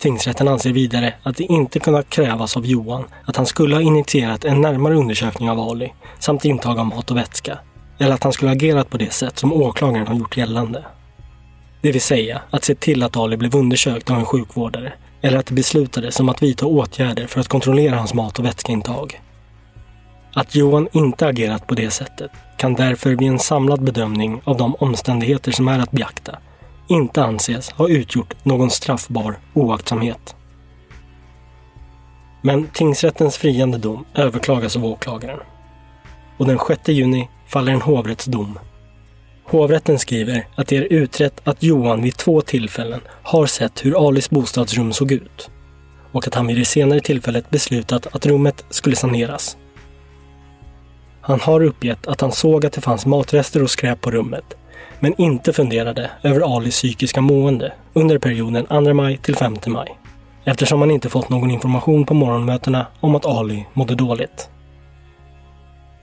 [0.00, 4.44] Tingsrätten anser vidare att det inte kunnat krävas av Johan att han skulle ha initierat
[4.44, 7.58] en närmare undersökning av Ali samt intag av mat och vätska.
[7.98, 10.84] Eller att han skulle ha agerat på det sätt som åklagaren har gjort gällande.
[11.82, 15.46] Det vill säga att se till att Ali blev undersökt av en sjukvårdare eller att
[15.46, 19.20] det beslutades om att vidta åtgärder för att kontrollera hans mat och vätskeintag.
[20.34, 24.74] Att Johan inte agerat på det sättet kan därför vid en samlad bedömning av de
[24.74, 26.38] omständigheter som är att beakta
[26.90, 30.34] inte anses ha utgjort någon straffbar oaktsamhet.
[32.42, 35.38] Men tingsrättens friande dom överklagas av åklagaren.
[36.36, 38.58] Och den 6 juni faller en hovrättsdom.
[39.44, 44.30] Hovrätten skriver att det är utrett att Johan vid två tillfällen har sett hur Alis
[44.30, 45.50] bostadsrum såg ut
[46.12, 49.56] och att han vid det senare tillfället beslutat att rummet skulle saneras.
[51.20, 54.56] Han har uppgett att han såg att det fanns matrester och skräp på rummet
[55.00, 59.98] men inte funderade över Alis psykiska mående under perioden 2 maj till 5 maj.
[60.44, 64.50] Eftersom han inte fått någon information på morgonmötena om att Ali mådde dåligt.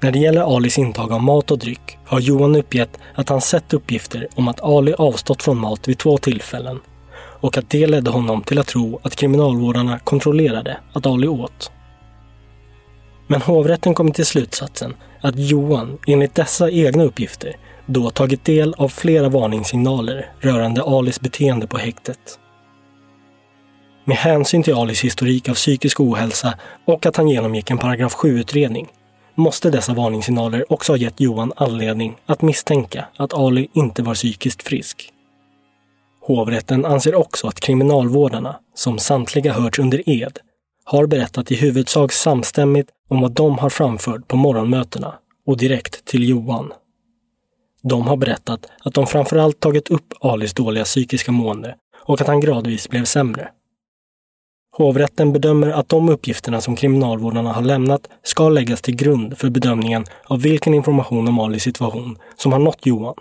[0.01, 3.73] När det gäller Alis intag av mat och dryck har Johan uppgett att han sett
[3.73, 6.79] uppgifter om att Ali avstått från mat vid två tillfällen
[7.39, 11.71] och att det ledde honom till att tro att kriminalvårdarna kontrollerade att Ali åt.
[13.27, 17.55] Men hovrätten kom till slutsatsen att Johan, enligt dessa egna uppgifter,
[17.88, 22.39] då tagit del av flera varningssignaler rörande Alis beteende på häktet.
[24.05, 26.53] Med hänsyn till Alis historik av psykisk ohälsa
[26.85, 28.88] och att han genomgick en paragraf 7-utredning
[29.35, 34.63] måste dessa varningssignaler också ha gett Johan anledning att misstänka att Ali inte var psykiskt
[34.63, 35.13] frisk.
[36.21, 40.39] Hovrätten anser också att kriminalvårdarna, som samtliga hörts under ed,
[40.83, 45.13] har berättat i huvudsak samstämmigt om vad de har framfört på morgonmötena
[45.45, 46.73] och direkt till Johan.
[47.89, 51.75] De har berättat att de framförallt tagit upp Alis dåliga psykiska mående
[52.05, 53.49] och att han gradvis blev sämre.
[54.77, 60.05] Hovrätten bedömer att de uppgifterna som kriminalvårdarna har lämnat ska läggas till grund för bedömningen
[60.23, 63.15] av vilken information om Alis situation som har nått Johan.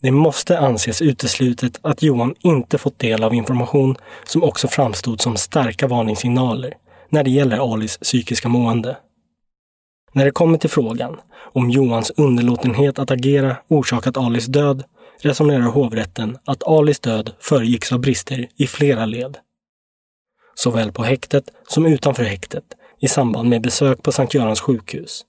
[0.00, 5.36] Det måste anses uteslutet att Johan inte fått del av information som också framstod som
[5.36, 6.74] starka varningssignaler
[7.08, 8.96] när det gäller Alis psykiska mående.
[10.16, 14.84] När det kommer till frågan om Johans underlåtenhet att agera orsakat Alis död
[15.20, 19.38] resonerar hovrätten att Alis död föregicks av brister i flera led.
[20.54, 22.64] Såväl på häktet som utanför häktet
[23.00, 25.24] i samband med besök på Sankt Görans sjukhus.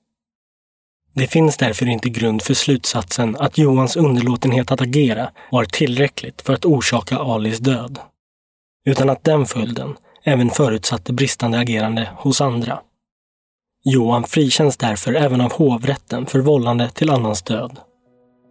[1.13, 6.53] Det finns därför inte grund för slutsatsen att Johans underlåtenhet att agera var tillräckligt för
[6.53, 7.99] att orsaka Alis död.
[8.85, 12.79] Utan att den följden även förutsatte bristande agerande hos andra.
[13.89, 17.79] Johan frikänns därför även av hovrätten för vållande till annans död.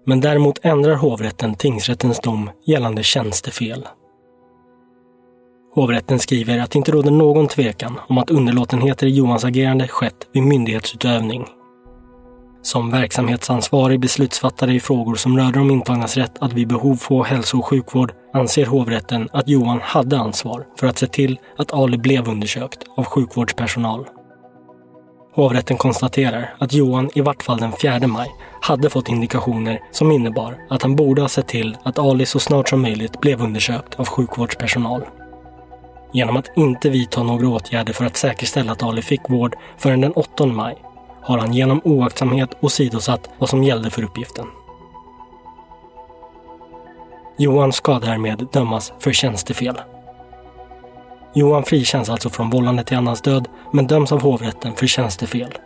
[0.07, 3.89] Men däremot ändrar hovrätten tingsrättens dom gällande tjänstefel.
[5.75, 10.29] Hovrätten skriver att det inte råder någon tvekan om att underlåtenheter i Johans agerande skett
[10.33, 11.47] vid myndighetsutövning.
[12.63, 17.59] Som verksamhetsansvarig beslutsfattare i frågor som rörde de intagnas rätt att vid behov få hälso
[17.59, 22.29] och sjukvård anser hovrätten att Johan hade ansvar för att se till att Ali blev
[22.29, 24.07] undersökt av sjukvårdspersonal.
[25.37, 28.31] Hovrätten konstaterar att Johan i vart fall den 4 maj
[28.61, 32.69] hade fått indikationer som innebar att han borde ha sett till att Ali så snart
[32.69, 35.03] som möjligt blev undersökt av sjukvårdspersonal.
[36.13, 40.13] Genom att inte vidta några åtgärder för att säkerställa att Ali fick vård förrän den
[40.13, 40.77] 8 maj
[41.23, 44.47] har han genom oaktsamhet åsidosatt vad som gällde för uppgiften.
[47.39, 49.77] Johan ska därmed dömas för tjänstefel.
[51.37, 55.59] Johan frikänns alltså från vållande till annans död men döms av hovrätten för tjänstefel.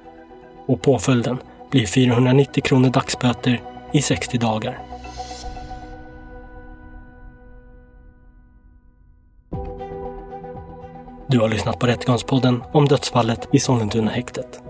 [0.66, 1.38] Och påföljden
[1.70, 3.62] blir 490 kronor dagsböter
[3.92, 4.78] i 60 dagar.
[11.28, 14.62] Du har lyssnat på Rättegångspodden om dödsfallet i Sollentuna häktet.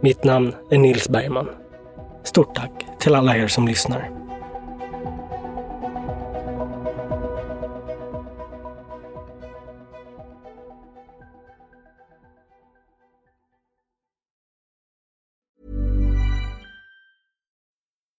[0.00, 1.48] Mitt namn är Nils Bergman.
[2.24, 4.23] Stort tack till alla er som lyssnar.